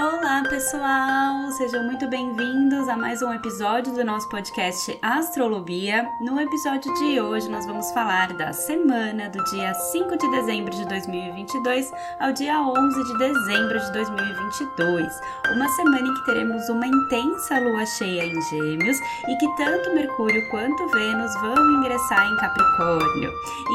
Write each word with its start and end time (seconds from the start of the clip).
Olá, 0.00 0.44
pessoal! 0.48 1.50
Sejam 1.56 1.82
muito 1.82 2.06
bem-vindos 2.06 2.88
a 2.88 2.96
mais 2.96 3.20
um 3.20 3.32
episódio 3.32 3.92
do 3.92 4.04
nosso 4.04 4.28
podcast 4.28 4.96
Astrolobia. 5.02 6.08
No 6.20 6.40
episódio 6.40 6.94
de 6.94 7.20
hoje, 7.20 7.48
nós 7.48 7.66
vamos 7.66 7.90
falar 7.90 8.32
da 8.34 8.52
semana 8.52 9.28
do 9.28 9.42
dia 9.50 9.74
5 9.74 10.16
de 10.16 10.30
dezembro 10.30 10.70
de 10.70 10.86
2022 10.86 11.92
ao 12.20 12.32
dia 12.32 12.62
11 12.62 13.04
de 13.04 13.18
dezembro 13.18 13.80
de 13.80 13.92
2022. 13.92 15.20
Uma 15.56 15.68
semana 15.70 16.06
em 16.06 16.14
que 16.14 16.24
teremos 16.26 16.68
uma 16.68 16.86
intensa 16.86 17.58
lua 17.58 17.84
cheia 17.84 18.24
em 18.24 18.40
Gêmeos 18.42 18.98
e 19.26 19.36
que 19.36 19.56
tanto 19.56 19.92
Mercúrio 19.94 20.48
quanto 20.48 20.86
Vênus 20.90 21.34
vão 21.40 21.56
ingressar 21.72 22.24
em 22.24 22.36
Capricórnio. 22.36 23.32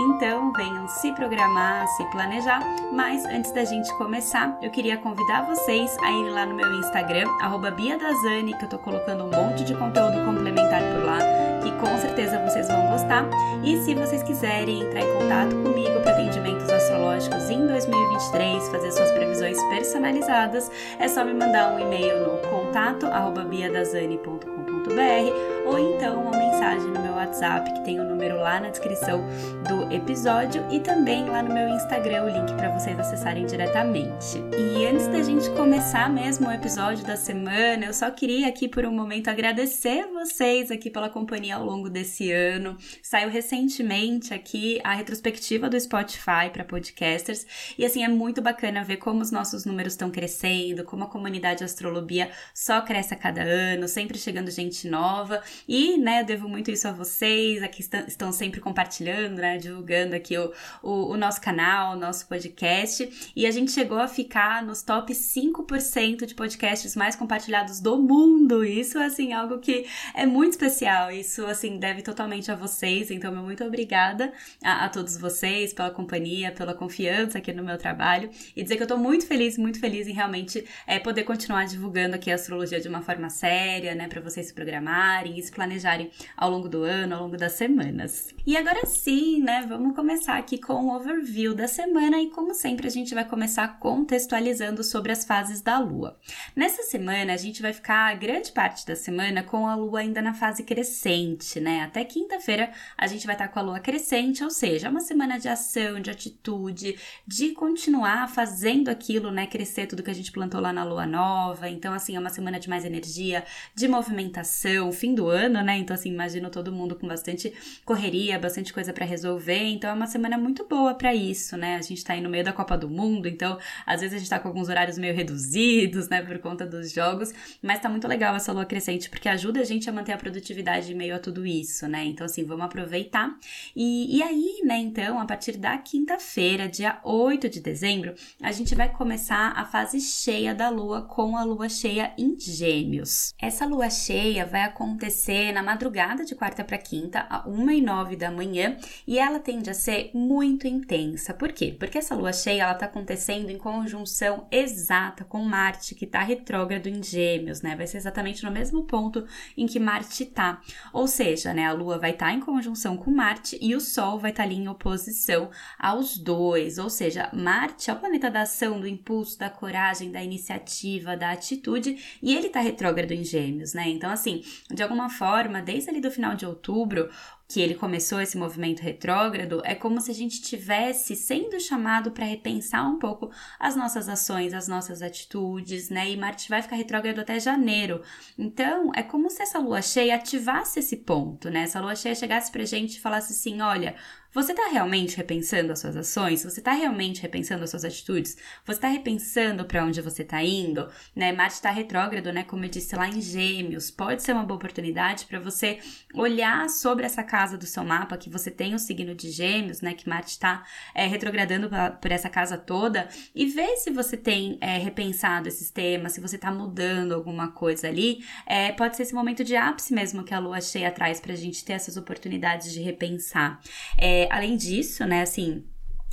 Então, 0.07 0.53
venham 0.53 0.87
se 0.87 1.11
programar, 1.11 1.85
se 1.97 2.05
planejar, 2.11 2.61
mas 2.93 3.25
antes 3.25 3.51
da 3.51 3.65
gente 3.65 3.93
começar, 3.97 4.57
eu 4.61 4.71
queria 4.71 4.95
convidar 4.95 5.41
vocês 5.41 5.93
a 6.01 6.12
lá 6.21 6.45
no 6.45 6.53
meu 6.53 6.71
Instagram, 6.75 7.27
BiaDazani, 7.71 8.53
que 8.57 8.65
eu 8.65 8.69
tô 8.69 8.77
colocando 8.77 9.23
um 9.23 9.31
monte 9.31 9.63
de 9.63 9.73
conteúdo 9.73 10.23
complementar 10.25 10.81
por 10.93 11.05
lá, 11.05 11.19
que 11.63 11.71
com 11.79 11.97
certeza 11.97 12.37
vocês 12.39 12.67
vão 12.67 12.87
gostar. 12.87 13.25
E 13.63 13.77
se 13.77 13.95
vocês 13.95 14.21
quiserem 14.21 14.81
entrar 14.81 15.01
em 15.01 15.13
contato 15.13 15.55
comigo 15.55 16.01
para 16.01 16.11
atendimentos 16.11 16.69
astrológicos 16.69 17.49
em 17.49 17.65
2023, 17.65 18.69
fazer 18.69 18.91
suas 18.91 19.11
previsões 19.11 19.57
personalizadas, 19.69 20.69
é 20.99 21.07
só 21.07 21.25
me 21.25 21.33
mandar 21.33 21.73
um 21.73 21.79
e-mail 21.79 22.19
no 22.19 22.37
contato 22.49 23.07
biadazani.com.br 23.43 25.62
ou 25.65 25.79
então 25.79 26.21
uma 26.21 26.37
mensagem 26.37 26.91
no 26.91 26.99
meu 26.99 27.13
WhatsApp, 27.13 27.73
que 27.73 27.83
tem 27.83 27.99
o 27.99 28.03
número 28.03 28.37
lá 28.37 28.59
na 28.59 28.69
descrição 28.69 29.23
do 29.67 29.93
episódio 29.93 30.65
e 30.69 30.79
também 30.79 31.25
lá 31.29 31.41
no 31.41 31.53
meu 31.53 31.69
Instagram, 31.69 32.23
o 32.23 32.29
link 32.29 32.53
para 32.55 32.69
vocês 32.69 32.99
acessarem 32.99 33.45
diretamente. 33.45 34.37
E 34.57 34.85
antes 34.85 35.07
da 35.07 35.21
gente 35.21 35.49
começar 35.51 36.09
mesmo 36.09 36.47
o 36.47 36.51
episódio 36.51 37.05
da 37.05 37.15
semana, 37.15 37.85
eu 37.85 37.93
só 37.93 38.09
queria 38.11 38.47
aqui 38.47 38.67
por 38.67 38.85
um 38.85 38.91
momento 38.91 39.29
agradecer 39.29 40.07
vocês 40.07 40.71
aqui 40.71 40.89
pela 40.89 41.09
companhia 41.09 41.55
ao 41.55 41.65
longo 41.65 41.89
desse 41.89 42.31
ano. 42.31 42.77
Saiu 43.01 43.29
recentemente 43.29 44.33
aqui 44.33 44.79
a 44.83 44.93
retrospectiva 44.93 45.69
do 45.69 45.79
Spotify 45.79 46.49
para 46.51 46.63
podcasters 46.63 47.45
e 47.77 47.85
assim 47.85 48.03
é 48.03 48.07
muito 48.07 48.41
bacana 48.41 48.83
ver 48.83 48.97
como 48.97 49.21
os 49.21 49.31
nossos 49.31 49.65
números 49.65 49.93
estão 49.93 50.09
crescendo, 50.09 50.83
como 50.83 51.03
a 51.03 51.09
comunidade 51.09 51.63
Astrolobia 51.63 52.29
só 52.53 52.81
cresce 52.81 53.13
a 53.13 53.17
cada 53.17 53.41
ano, 53.41 53.87
sempre 53.87 54.17
chegando 54.17 54.51
gente 54.51 54.87
nova 54.87 55.41
e, 55.67 55.97
né, 55.97 56.21
eu 56.21 56.25
devo 56.25 56.49
muito 56.49 56.71
isso 56.71 56.87
a 56.87 56.91
vocês, 56.91 57.61
aqui 57.63 57.81
estão, 57.81 58.05
estão 58.07 58.31
sempre 58.31 58.59
compartilhando, 58.59 59.37
né, 59.37 59.57
divulgando 59.57 60.15
aqui 60.15 60.37
o, 60.37 60.51
o, 60.81 61.11
o, 61.11 61.17
nosso 61.17 61.39
canal, 61.41 61.93
o 61.93 61.99
nosso 61.99 62.27
podcast. 62.27 63.31
E 63.35 63.45
a 63.45 63.51
gente 63.51 63.71
chegou 63.71 63.99
a 63.99 64.07
ficar 64.07 64.63
nos 64.63 64.81
top 64.81 65.13
5% 65.13 66.25
de 66.25 66.35
podcasts 66.35 66.95
mais 66.95 67.15
compartilhados 67.15 67.79
do 67.79 67.97
mundo. 67.97 68.63
Isso, 68.63 68.97
assim, 68.99 69.33
algo 69.33 69.59
que 69.59 69.85
é 70.13 70.25
muito 70.25 70.51
especial. 70.51 71.11
Isso, 71.11 71.45
assim, 71.45 71.77
deve 71.77 72.01
totalmente 72.01 72.51
a 72.51 72.55
vocês. 72.55 73.11
Então, 73.11 73.31
meu 73.31 73.43
muito 73.43 73.63
obrigada 73.63 74.33
a, 74.63 74.85
a 74.85 74.89
todos 74.89 75.17
vocês 75.17 75.73
pela 75.73 75.91
companhia, 75.91 76.51
pela 76.51 76.73
confiança 76.73 77.37
aqui 77.37 77.53
no 77.53 77.63
meu 77.63 77.77
trabalho. 77.77 78.29
E 78.55 78.63
dizer 78.63 78.77
que 78.77 78.83
eu 78.83 78.87
tô 78.87 78.97
muito 78.97 79.27
feliz, 79.27 79.57
muito 79.57 79.79
feliz 79.79 80.07
em 80.07 80.13
realmente 80.13 80.65
é, 80.87 80.99
poder 80.99 81.23
continuar 81.23 81.65
divulgando 81.65 82.15
aqui 82.15 82.31
a 82.31 82.35
astrologia 82.35 82.79
de 82.79 82.87
uma 82.87 83.01
forma 83.01 83.29
séria, 83.29 83.93
né, 83.95 84.07
para 84.07 84.21
vocês 84.21 84.47
se 84.47 84.53
programarem 84.53 85.37
se 85.43 85.51
planejarem 85.51 86.11
ao 86.35 86.49
longo 86.49 86.67
do 86.67 86.83
ano, 86.83 87.15
ao 87.15 87.23
longo 87.23 87.37
das 87.37 87.53
semanas. 87.53 88.33
E 88.45 88.57
agora 88.57 88.85
sim, 88.85 89.41
né, 89.41 89.65
vamos 89.67 89.95
começar 89.95 90.37
aqui 90.37 90.57
com 90.57 90.73
o 90.73 90.95
overview 90.95 91.53
da 91.53 91.67
semana 91.67 92.21
e 92.21 92.29
como 92.29 92.53
sempre 92.53 92.87
a 92.87 92.89
gente 92.89 93.13
vai 93.13 93.23
começar 93.23 93.79
contextualizando 93.79 94.83
sobre 94.83 95.11
as 95.11 95.23
fases 95.25 95.61
da 95.61 95.79
lua. 95.79 96.17
Nessa 96.55 96.83
semana 96.83 97.33
a 97.33 97.37
gente 97.37 97.61
vai 97.61 97.73
ficar 97.73 98.13
grande 98.15 98.51
parte 98.51 98.85
da 98.85 98.95
semana 98.95 99.43
com 99.43 99.67
a 99.67 99.75
lua 99.75 99.99
ainda 99.99 100.21
na 100.21 100.33
fase 100.33 100.63
crescente, 100.63 101.59
né? 101.59 101.81
Até 101.81 102.03
quinta-feira 102.03 102.71
a 102.97 103.07
gente 103.07 103.25
vai 103.25 103.35
estar 103.35 103.47
com 103.47 103.59
a 103.59 103.61
lua 103.61 103.79
crescente, 103.79 104.43
ou 104.43 104.49
seja, 104.49 104.89
uma 104.89 104.99
semana 104.99 105.39
de 105.39 105.47
ação, 105.47 105.99
de 105.99 106.09
atitude, 106.09 106.97
de 107.25 107.51
continuar 107.51 108.27
fazendo 108.29 108.89
aquilo, 108.89 109.31
né, 109.31 109.47
crescer 109.47 109.87
tudo 109.87 110.03
que 110.03 110.11
a 110.11 110.15
gente 110.15 110.31
plantou 110.31 110.59
lá 110.59 110.73
na 110.73 110.83
lua 110.83 111.05
nova. 111.05 111.69
Então 111.69 111.93
assim, 111.93 112.15
é 112.15 112.19
uma 112.19 112.29
semana 112.29 112.59
de 112.59 112.69
mais 112.69 112.85
energia, 112.85 113.43
de 113.75 113.87
movimentação, 113.87 114.91
fim 114.91 115.13
do 115.13 115.27
ano, 115.33 115.61
né? 115.61 115.77
Então, 115.77 115.93
assim, 115.93 116.09
imagino 116.09 116.49
todo 116.49 116.71
mundo 116.71 116.95
com 116.95 117.07
bastante 117.07 117.53
correria, 117.83 118.39
bastante 118.39 118.71
coisa 118.71 118.93
para 118.93 119.05
resolver. 119.05 119.63
Então, 119.63 119.89
é 119.89 119.93
uma 119.93 120.07
semana 120.07 120.37
muito 120.37 120.65
boa 120.65 120.93
para 120.93 121.13
isso, 121.13 121.57
né? 121.57 121.75
A 121.75 121.81
gente 121.81 122.03
tá 122.03 122.13
aí 122.13 122.21
no 122.21 122.29
meio 122.29 122.43
da 122.43 122.53
Copa 122.53 122.77
do 122.77 122.89
Mundo, 122.89 123.27
então, 123.27 123.57
às 123.85 124.01
vezes 124.01 124.15
a 124.15 124.19
gente 124.19 124.29
tá 124.29 124.39
com 124.39 124.47
alguns 124.47 124.69
horários 124.69 124.97
meio 124.97 125.15
reduzidos, 125.15 126.07
né, 126.09 126.21
por 126.21 126.37
conta 126.39 126.65
dos 126.65 126.91
jogos, 126.91 127.31
mas 127.61 127.79
tá 127.79 127.89
muito 127.89 128.07
legal 128.07 128.35
essa 128.35 128.51
lua 128.51 128.65
crescente, 128.65 129.09
porque 129.09 129.27
ajuda 129.27 129.61
a 129.61 129.63
gente 129.63 129.89
a 129.89 129.93
manter 129.93 130.13
a 130.13 130.17
produtividade 130.17 130.91
em 130.91 130.95
meio 130.95 131.15
a 131.15 131.19
tudo 131.19 131.45
isso, 131.45 131.87
né? 131.87 132.03
Então, 132.05 132.25
assim, 132.25 132.43
vamos 132.43 132.65
aproveitar. 132.65 133.35
E, 133.75 134.17
e 134.17 134.23
aí, 134.23 134.61
né, 134.63 134.77
então, 134.77 135.19
a 135.19 135.25
partir 135.25 135.57
da 135.57 135.77
quinta-feira, 135.77 136.67
dia 136.67 136.99
8 137.03 137.49
de 137.49 137.59
dezembro, 137.59 138.13
a 138.41 138.51
gente 138.51 138.75
vai 138.75 138.91
começar 138.91 139.53
a 139.55 139.65
fase 139.65 139.99
cheia 139.99 140.53
da 140.53 140.69
lua 140.69 141.01
com 141.01 141.37
a 141.37 141.43
lua 141.43 141.69
cheia 141.69 142.13
em 142.17 142.37
Gêmeos. 142.39 143.33
Essa 143.39 143.65
lua 143.65 143.89
cheia 143.89 144.45
vai 144.45 144.63
acontecer 144.63 145.22
acontecer 145.23 145.51
na 145.53 145.63
madrugada 145.63 146.25
de 146.25 146.35
quarta 146.35 146.63
para 146.63 146.77
quinta, 146.77 147.25
a 147.29 147.47
1 147.47 147.71
e 147.71 147.81
9 147.81 148.15
da 148.15 148.29
manhã, 148.29 148.77
e 149.07 149.17
ela 149.17 149.39
tende 149.39 149.69
a 149.69 149.73
ser 149.73 150.11
muito 150.13 150.67
intensa. 150.67 151.33
Por 151.33 151.51
quê? 151.51 151.75
Porque 151.77 151.97
essa 151.97 152.15
lua 152.15 152.33
cheia 152.33 152.63
ela 152.63 152.73
tá 152.73 152.85
acontecendo 152.85 153.49
em 153.49 153.57
conjunção 153.57 154.47
exata 154.51 155.23
com 155.23 155.39
Marte, 155.43 155.95
que 155.95 156.05
está 156.05 156.21
retrógrado 156.21 156.87
em 156.87 157.01
Gêmeos, 157.01 157.61
né? 157.61 157.75
Vai 157.75 157.87
ser 157.87 157.97
exatamente 157.97 158.43
no 158.43 158.51
mesmo 158.51 158.83
ponto 158.83 159.25
em 159.57 159.65
que 159.65 159.79
Marte 159.79 160.25
tá. 160.25 160.61
Ou 160.91 161.07
seja, 161.07 161.53
né, 161.53 161.67
a 161.67 161.73
lua 161.73 161.97
vai 161.97 162.11
estar 162.11 162.27
tá 162.27 162.33
em 162.33 162.39
conjunção 162.39 162.97
com 162.97 163.11
Marte 163.11 163.57
e 163.61 163.75
o 163.75 163.79
Sol 163.79 164.19
vai 164.19 164.31
estar 164.31 164.43
tá 164.43 164.49
ali 164.49 164.57
em 164.57 164.67
oposição 164.67 165.49
aos 165.79 166.17
dois. 166.17 166.77
Ou 166.77 166.89
seja, 166.89 167.29
Marte 167.33 167.89
é 167.89 167.93
o 167.93 167.99
planeta 167.99 168.29
da 168.29 168.41
ação, 168.41 168.79
do 168.79 168.87
impulso, 168.87 169.39
da 169.39 169.49
coragem, 169.49 170.11
da 170.11 170.23
iniciativa, 170.23 171.15
da 171.15 171.31
atitude, 171.31 172.19
e 172.21 172.35
ele 172.35 172.49
tá 172.49 172.59
retrógrado 172.59 173.11
em 173.11 173.23
Gêmeos, 173.23 173.73
né? 173.73 173.87
Então, 173.89 174.09
assim, 174.09 174.43
de 174.69 174.83
alguma 174.83 175.09
forma, 175.17 175.61
desde 175.61 175.89
ali 175.89 176.01
do 176.01 176.11
final 176.11 176.35
de 176.35 176.45
outubro, 176.45 177.09
que 177.47 177.61
ele 177.61 177.75
começou 177.75 178.19
esse 178.19 178.37
movimento 178.37 178.81
retrógrado, 178.81 179.61
é 179.63 179.75
como 179.75 180.01
se 180.01 180.09
a 180.09 180.13
gente 180.13 180.41
tivesse 180.41 181.15
sendo 181.15 181.59
chamado 181.59 182.11
para 182.11 182.25
repensar 182.25 182.89
um 182.89 182.97
pouco 182.97 183.29
as 183.59 183.75
nossas 183.75 184.09
ações, 184.09 184.53
as 184.53 184.67
nossas 184.67 185.01
atitudes, 185.01 185.89
né? 185.89 186.09
E 186.09 186.17
Marte 186.17 186.49
vai 186.49 186.61
ficar 186.61 186.75
retrógrado 186.75 187.19
até 187.19 187.39
janeiro. 187.39 188.01
Então, 188.37 188.91
é 188.95 189.03
como 189.03 189.29
se 189.29 189.43
essa 189.43 189.59
lua 189.59 189.81
cheia 189.81 190.15
ativasse 190.15 190.79
esse 190.79 190.97
ponto, 190.97 191.49
né? 191.49 191.63
Essa 191.63 191.79
lua 191.79 191.95
cheia 191.95 192.15
chegasse 192.15 192.51
pra 192.51 192.65
gente 192.65 192.97
e 192.97 193.01
falasse 193.01 193.33
assim: 193.33 193.61
olha, 193.61 193.95
você 194.33 194.51
está 194.51 194.67
realmente 194.69 195.15
repensando 195.15 195.71
as 195.71 195.79
suas 195.79 195.95
ações? 195.95 196.43
Você 196.43 196.59
está 196.59 196.71
realmente 196.71 197.21
repensando 197.21 197.63
as 197.63 197.69
suas 197.69 197.85
atitudes? 197.85 198.35
Você 198.65 198.77
está 198.77 198.87
repensando 198.87 199.63
para 199.65 199.85
onde 199.85 200.01
você 200.01 200.23
está 200.23 200.41
indo? 200.41 200.89
Né? 201.15 201.31
Marte 201.31 201.53
está 201.53 201.69
retrógrado, 201.69 202.33
né? 202.33 202.43
Como 202.43 202.65
eu 202.65 202.69
disse 202.69 202.95
lá 202.95 203.07
em 203.07 203.21
Gêmeos. 203.21 203.91
Pode 203.91 204.23
ser 204.23 204.33
uma 204.33 204.43
boa 204.43 204.57
oportunidade 204.57 205.25
para 205.25 205.39
você 205.39 205.77
olhar 206.15 206.67
sobre 206.69 207.05
essa 207.05 207.23
casa 207.23 207.57
do 207.57 207.67
seu 207.67 207.83
mapa, 207.83 208.17
que 208.17 208.29
você 208.29 208.49
tem 208.49 208.73
o 208.73 208.79
signo 208.79 209.13
de 209.13 209.29
Gêmeos, 209.29 209.81
né? 209.81 209.93
Que 209.93 210.09
Marte 210.09 210.31
está 210.31 210.65
é, 210.95 211.05
retrogradando 211.05 211.69
pra, 211.69 211.91
por 211.91 212.11
essa 212.11 212.29
casa 212.29 212.57
toda 212.57 213.07
e 213.35 213.45
ver 213.45 213.77
se 213.77 213.91
você 213.91 214.17
tem 214.17 214.57
é, 214.61 214.79
repensado 214.79 215.47
esses 215.47 215.69
temas, 215.69 216.13
se 216.13 216.21
você 216.21 216.37
está 216.37 216.51
mudando 216.51 217.13
alguma 217.13 217.51
coisa 217.51 217.87
ali. 217.87 218.25
É, 218.47 218.71
pode 218.71 218.95
ser 218.95 219.03
esse 219.03 219.13
momento 219.13 219.43
de 219.43 219.55
ápice 219.55 219.93
mesmo 219.93 220.23
que 220.23 220.33
a 220.33 220.39
lua 220.39 220.59
cheia 220.59 220.89
traz 220.91 221.19
para 221.19 221.33
a 221.33 221.37
gente 221.37 221.63
ter 221.63 221.73
essas 221.73 221.97
oportunidades 221.97 222.73
de 222.73 222.81
repensar. 222.81 223.59
É, 223.95 224.22
além 224.31 224.55
disso, 224.55 225.05
né, 225.05 225.21
assim, 225.21 225.63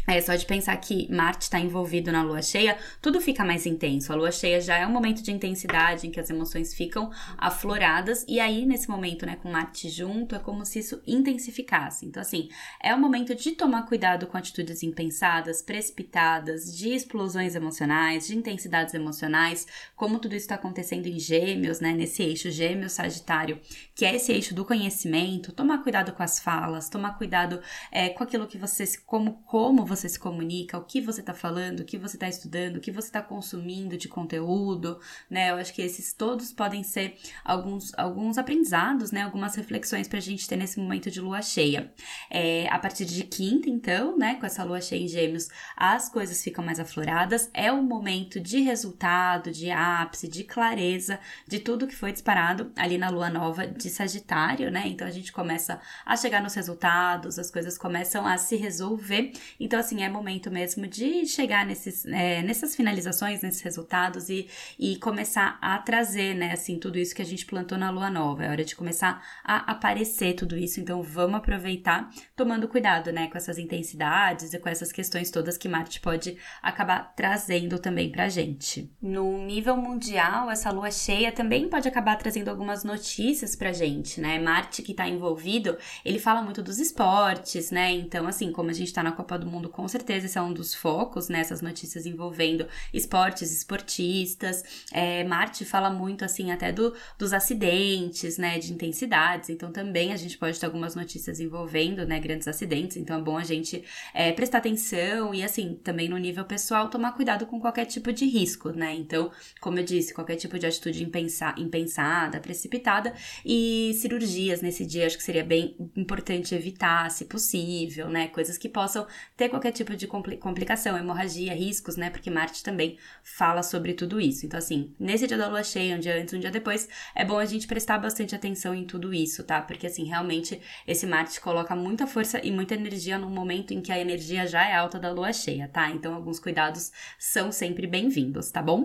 é, 0.06 0.20
só 0.20 0.34
de 0.34 0.44
pensar 0.44 0.76
que 0.79 1.08
Marte 1.12 1.43
está 1.43 1.61
envolvido 1.61 2.11
na 2.11 2.23
lua 2.23 2.43
cheia, 2.43 2.76
tudo 3.00 3.20
fica 3.20 3.44
mais 3.44 3.64
intenso. 3.64 4.12
A 4.12 4.17
lua 4.17 4.32
cheia 4.32 4.61
já 4.61 4.76
é 4.76 4.87
um 4.87 4.90
momento 4.90 5.23
de 5.23 5.31
intensidade 5.31 6.06
em 6.06 6.11
que 6.11 6.19
as 6.19 6.29
emoções 6.31 6.75
ficam 6.75 7.12
afloradas, 7.38 8.25
e 8.26 8.40
aí, 8.40 8.67
nesse 8.67 8.88
momento, 8.88 9.25
né, 9.25 9.37
com 9.37 9.50
Marte 9.52 9.88
junto, 9.88 10.34
é 10.34 10.38
como 10.38 10.64
se 10.64 10.81
isso 10.81 11.00
intensificasse. 11.06 12.06
Então, 12.06 12.20
assim, 12.20 12.49
é 12.82 12.94
o 12.94 12.99
momento 12.99 13.34
de 13.34 13.52
tomar 13.52 13.87
cuidado 13.87 14.26
com 14.26 14.37
atitudes 14.37 14.82
impensadas, 14.82 15.62
precipitadas, 15.62 16.76
de 16.76 16.88
explosões 16.88 17.55
emocionais, 17.55 18.26
de 18.26 18.37
intensidades 18.37 18.94
emocionais, 18.94 19.67
como 19.94 20.19
tudo 20.19 20.34
isso 20.34 20.44
está 20.44 20.56
acontecendo 20.56 21.06
em 21.06 21.20
Gêmeos, 21.20 21.79
né, 21.79 21.93
nesse 21.93 22.23
eixo 22.23 22.50
Gêmeos-Sagitário, 22.50 23.61
que 24.00 24.06
é 24.06 24.17
esse 24.17 24.32
eixo 24.32 24.55
do 24.55 24.64
conhecimento. 24.64 25.52
Tomar 25.52 25.82
cuidado 25.82 26.11
com 26.12 26.23
as 26.23 26.41
falas, 26.41 26.88
tomar 26.88 27.19
cuidado 27.19 27.61
é, 27.93 28.08
com 28.08 28.25
aquilo 28.25 28.47
que 28.47 28.56
você, 28.56 28.87
como, 29.05 29.43
como 29.44 29.85
você 29.85 30.08
se 30.08 30.19
comunica, 30.19 30.79
o 30.79 30.85
que 30.85 31.02
você 31.02 31.20
está 31.20 31.35
falando, 31.35 31.81
o 31.81 31.85
que 31.85 31.99
você 31.99 32.17
está 32.17 32.26
estudando, 32.26 32.79
o 32.79 32.81
que 32.81 32.91
você 32.91 33.08
está 33.08 33.20
consumindo 33.20 33.99
de 33.99 34.08
conteúdo, 34.08 34.99
né? 35.29 35.50
Eu 35.50 35.56
acho 35.56 35.75
que 35.75 35.82
esses 35.82 36.14
todos 36.14 36.50
podem 36.50 36.82
ser 36.82 37.19
alguns, 37.44 37.93
alguns 37.99 38.38
aprendizados, 38.38 39.12
né? 39.12 39.20
Algumas 39.20 39.55
reflexões 39.55 40.08
para 40.08 40.17
a 40.17 40.23
gente 40.23 40.49
ter 40.49 40.56
nesse 40.56 40.81
momento 40.81 41.11
de 41.11 41.20
lua 41.20 41.43
cheia. 41.43 41.93
É, 42.31 42.69
a 42.70 42.79
partir 42.79 43.05
de 43.05 43.23
quinta, 43.25 43.69
então, 43.69 44.17
né? 44.17 44.37
Com 44.37 44.46
essa 44.46 44.64
lua 44.64 44.81
cheia 44.81 45.05
em 45.05 45.08
gêmeos, 45.08 45.49
as 45.76 46.08
coisas 46.08 46.43
ficam 46.43 46.64
mais 46.64 46.81
afloradas. 46.81 47.50
É 47.53 47.70
o 47.70 47.82
momento 47.82 48.41
de 48.41 48.61
resultado, 48.61 49.50
de 49.50 49.70
ápice, 49.70 50.26
de 50.26 50.43
clareza 50.43 51.20
de 51.46 51.58
tudo 51.58 51.87
que 51.87 51.94
foi 51.94 52.12
disparado 52.12 52.73
ali 52.76 52.96
na 52.96 53.11
lua 53.11 53.29
nova 53.29 53.67
de 53.67 53.89
Sagitário, 53.90 54.70
né? 54.70 54.84
Então 54.87 55.06
a 55.06 55.10
gente 55.10 55.32
começa 55.32 55.81
a 56.04 56.16
chegar 56.16 56.42
nos 56.42 56.54
resultados, 56.54 57.38
as 57.38 57.50
coisas 57.50 57.76
começam 57.76 58.26
a 58.26 58.37
se 58.38 58.56
resolver. 58.56 59.32
Então, 59.58 59.78
assim, 59.78 60.02
é 60.02 60.08
momento 60.08 60.50
mesmo 60.50 60.87
de 60.87 61.26
chegar 61.26 61.66
nesses, 61.66 62.04
é, 62.06 62.42
nessas 62.42 62.75
finalizações, 62.76 63.42
nesses 63.42 63.60
resultados 63.60 64.28
e, 64.28 64.48
e 64.78 64.96
começar 64.96 65.58
a 65.60 65.78
trazer, 65.78 66.34
né, 66.34 66.52
assim, 66.52 66.78
tudo 66.78 66.98
isso 66.98 67.14
que 67.14 67.22
a 67.22 67.26
gente 67.26 67.46
plantou 67.46 67.76
na 67.78 67.90
lua 67.90 68.10
nova. 68.10 68.44
É 68.44 68.50
hora 68.50 68.64
de 68.64 68.76
começar 68.76 69.22
a 69.44 69.70
aparecer 69.70 70.34
tudo 70.34 70.56
isso. 70.56 70.81
Então, 70.81 71.02
vamos 71.02 71.36
aproveitar 71.36 72.10
tomando 72.36 72.69
cuidado, 72.69 73.12
né, 73.12 73.28
com 73.28 73.36
essas 73.36 73.58
intensidades 73.58 74.52
e 74.52 74.58
com 74.58 74.69
essas 74.69 74.93
questões 74.93 75.31
todas 75.31 75.56
que 75.56 75.69
Marte 75.69 76.00
pode 76.00 76.36
acabar 76.62 77.14
trazendo 77.14 77.78
também 77.78 78.10
pra 78.10 78.28
gente. 78.28 78.93
No 79.00 79.38
nível 79.38 79.76
mundial, 79.76 80.50
essa 80.50 80.70
lua 80.70 80.90
cheia 80.90 81.32
também 81.32 81.69
pode 81.69 81.88
acabar 81.88 82.16
trazendo 82.16 82.48
algumas 82.48 82.84
notícias 82.84 83.56
pra 83.56 83.72
né? 84.21 84.38
Marte 84.38 84.82
que 84.82 84.94
tá 84.94 85.09
envolvido, 85.09 85.77
ele 86.05 86.19
fala 86.19 86.43
muito 86.43 86.62
dos 86.62 86.79
esportes, 86.79 87.71
né? 87.71 87.91
Então, 87.93 88.27
assim, 88.27 88.53
como 88.53 88.71
a 88.71 88.73
gente 88.73 88.93
tá 88.93 89.03
na 89.03 89.12
Copa 89.12 89.38
do 89.38 89.47
Mundo, 89.47 89.69
com 89.69 89.87
certeza 89.88 90.27
esse 90.27 90.38
é 90.38 90.43
um 90.43 90.53
dos 90.53 90.75
focos, 90.75 91.29
né? 91.29 91.41
Essas 91.41 91.61
notícias 91.61 92.06
envolvendo 92.06 92.67
esportes, 92.93 93.53
esportistas. 93.53 94.62
É, 94.93 95.25
Marte 95.25 95.65
fala 95.65 95.91
muito, 95.91 96.25
assim, 96.25 96.50
até 96.50 96.73
do, 96.73 96.94
dos 97.19 97.32
acidentes, 97.32 98.38
né? 98.38 98.59
De 98.59 98.73
intensidades. 98.73 99.50
Então, 99.50 99.73
também 99.73 100.12
a 100.12 100.17
gente 100.17 100.37
pode 100.37 100.59
ter 100.59 100.67
algumas 100.67 100.94
notícias 100.94 101.41
envolvendo, 101.41 102.06
né? 102.06 102.21
Grandes 102.21 102.49
acidentes. 102.49 102.97
Então, 102.97 103.19
é 103.19 103.23
bom 103.23 103.37
a 103.37 103.44
gente 103.44 103.85
é, 104.12 104.32
prestar 104.32 104.59
atenção 104.59 105.35
e, 105.35 105.43
assim, 105.43 105.75
também 105.82 106.09
no 106.09 106.19
nível 106.19 106.44
pessoal, 106.44 106.88
tomar 106.88 107.12
cuidado 107.12 107.47
com 107.47 107.61
qualquer 107.61 107.87
tipo 107.87 108.12
de 108.12 108.27
risco, 108.27 108.71
né? 108.71 108.94
Então, 108.94 109.31
como 109.61 109.79
eu 109.79 109.85
disse, 109.85 110.15
qualquer 110.15 110.37
tipo 110.37 110.59
de 110.59 110.67
atitude 110.67 111.03
impensada, 111.03 112.41
precipitada 112.41 113.15
e 113.44 113.59
cirurgias 113.94 114.60
nesse 114.60 114.86
dia, 114.86 115.06
acho 115.06 115.16
que 115.16 115.22
seria 115.22 115.44
bem 115.44 115.76
importante 115.96 116.54
evitar, 116.54 117.10
se 117.10 117.24
possível, 117.24 118.08
né? 118.08 118.28
Coisas 118.28 118.58
que 118.58 118.68
possam 118.68 119.06
ter 119.36 119.48
qualquer 119.48 119.72
tipo 119.72 119.96
de 119.96 120.06
complicação, 120.06 120.96
hemorragia, 120.96 121.54
riscos, 121.54 121.96
né? 121.96 122.10
Porque 122.10 122.30
Marte 122.30 122.62
também 122.62 122.98
fala 123.22 123.62
sobre 123.62 123.94
tudo 123.94 124.20
isso. 124.20 124.46
Então, 124.46 124.58
assim, 124.58 124.94
nesse 124.98 125.26
dia 125.26 125.36
da 125.36 125.48
lua 125.48 125.62
cheia, 125.62 125.96
um 125.96 125.98
dia 125.98 126.20
antes, 126.20 126.34
um 126.34 126.38
dia 126.40 126.50
depois, 126.50 126.88
é 127.14 127.24
bom 127.24 127.38
a 127.38 127.44
gente 127.44 127.66
prestar 127.66 127.98
bastante 127.98 128.34
atenção 128.34 128.74
em 128.74 128.84
tudo 128.84 129.12
isso, 129.12 129.44
tá? 129.44 129.60
Porque, 129.60 129.86
assim, 129.86 130.04
realmente 130.04 130.60
esse 130.86 131.06
Marte 131.06 131.40
coloca 131.40 131.74
muita 131.74 132.06
força 132.06 132.40
e 132.44 132.50
muita 132.50 132.74
energia 132.74 133.18
no 133.18 133.30
momento 133.30 133.72
em 133.72 133.80
que 133.80 133.92
a 133.92 133.98
energia 133.98 134.46
já 134.46 134.68
é 134.68 134.74
alta 134.74 134.98
da 134.98 135.10
lua 135.10 135.32
cheia, 135.32 135.68
tá? 135.68 135.90
Então, 135.90 136.14
alguns 136.14 136.38
cuidados 136.38 136.92
são 137.18 137.52
sempre 137.52 137.86
bem-vindos, 137.86 138.50
tá 138.50 138.62
bom? 138.62 138.84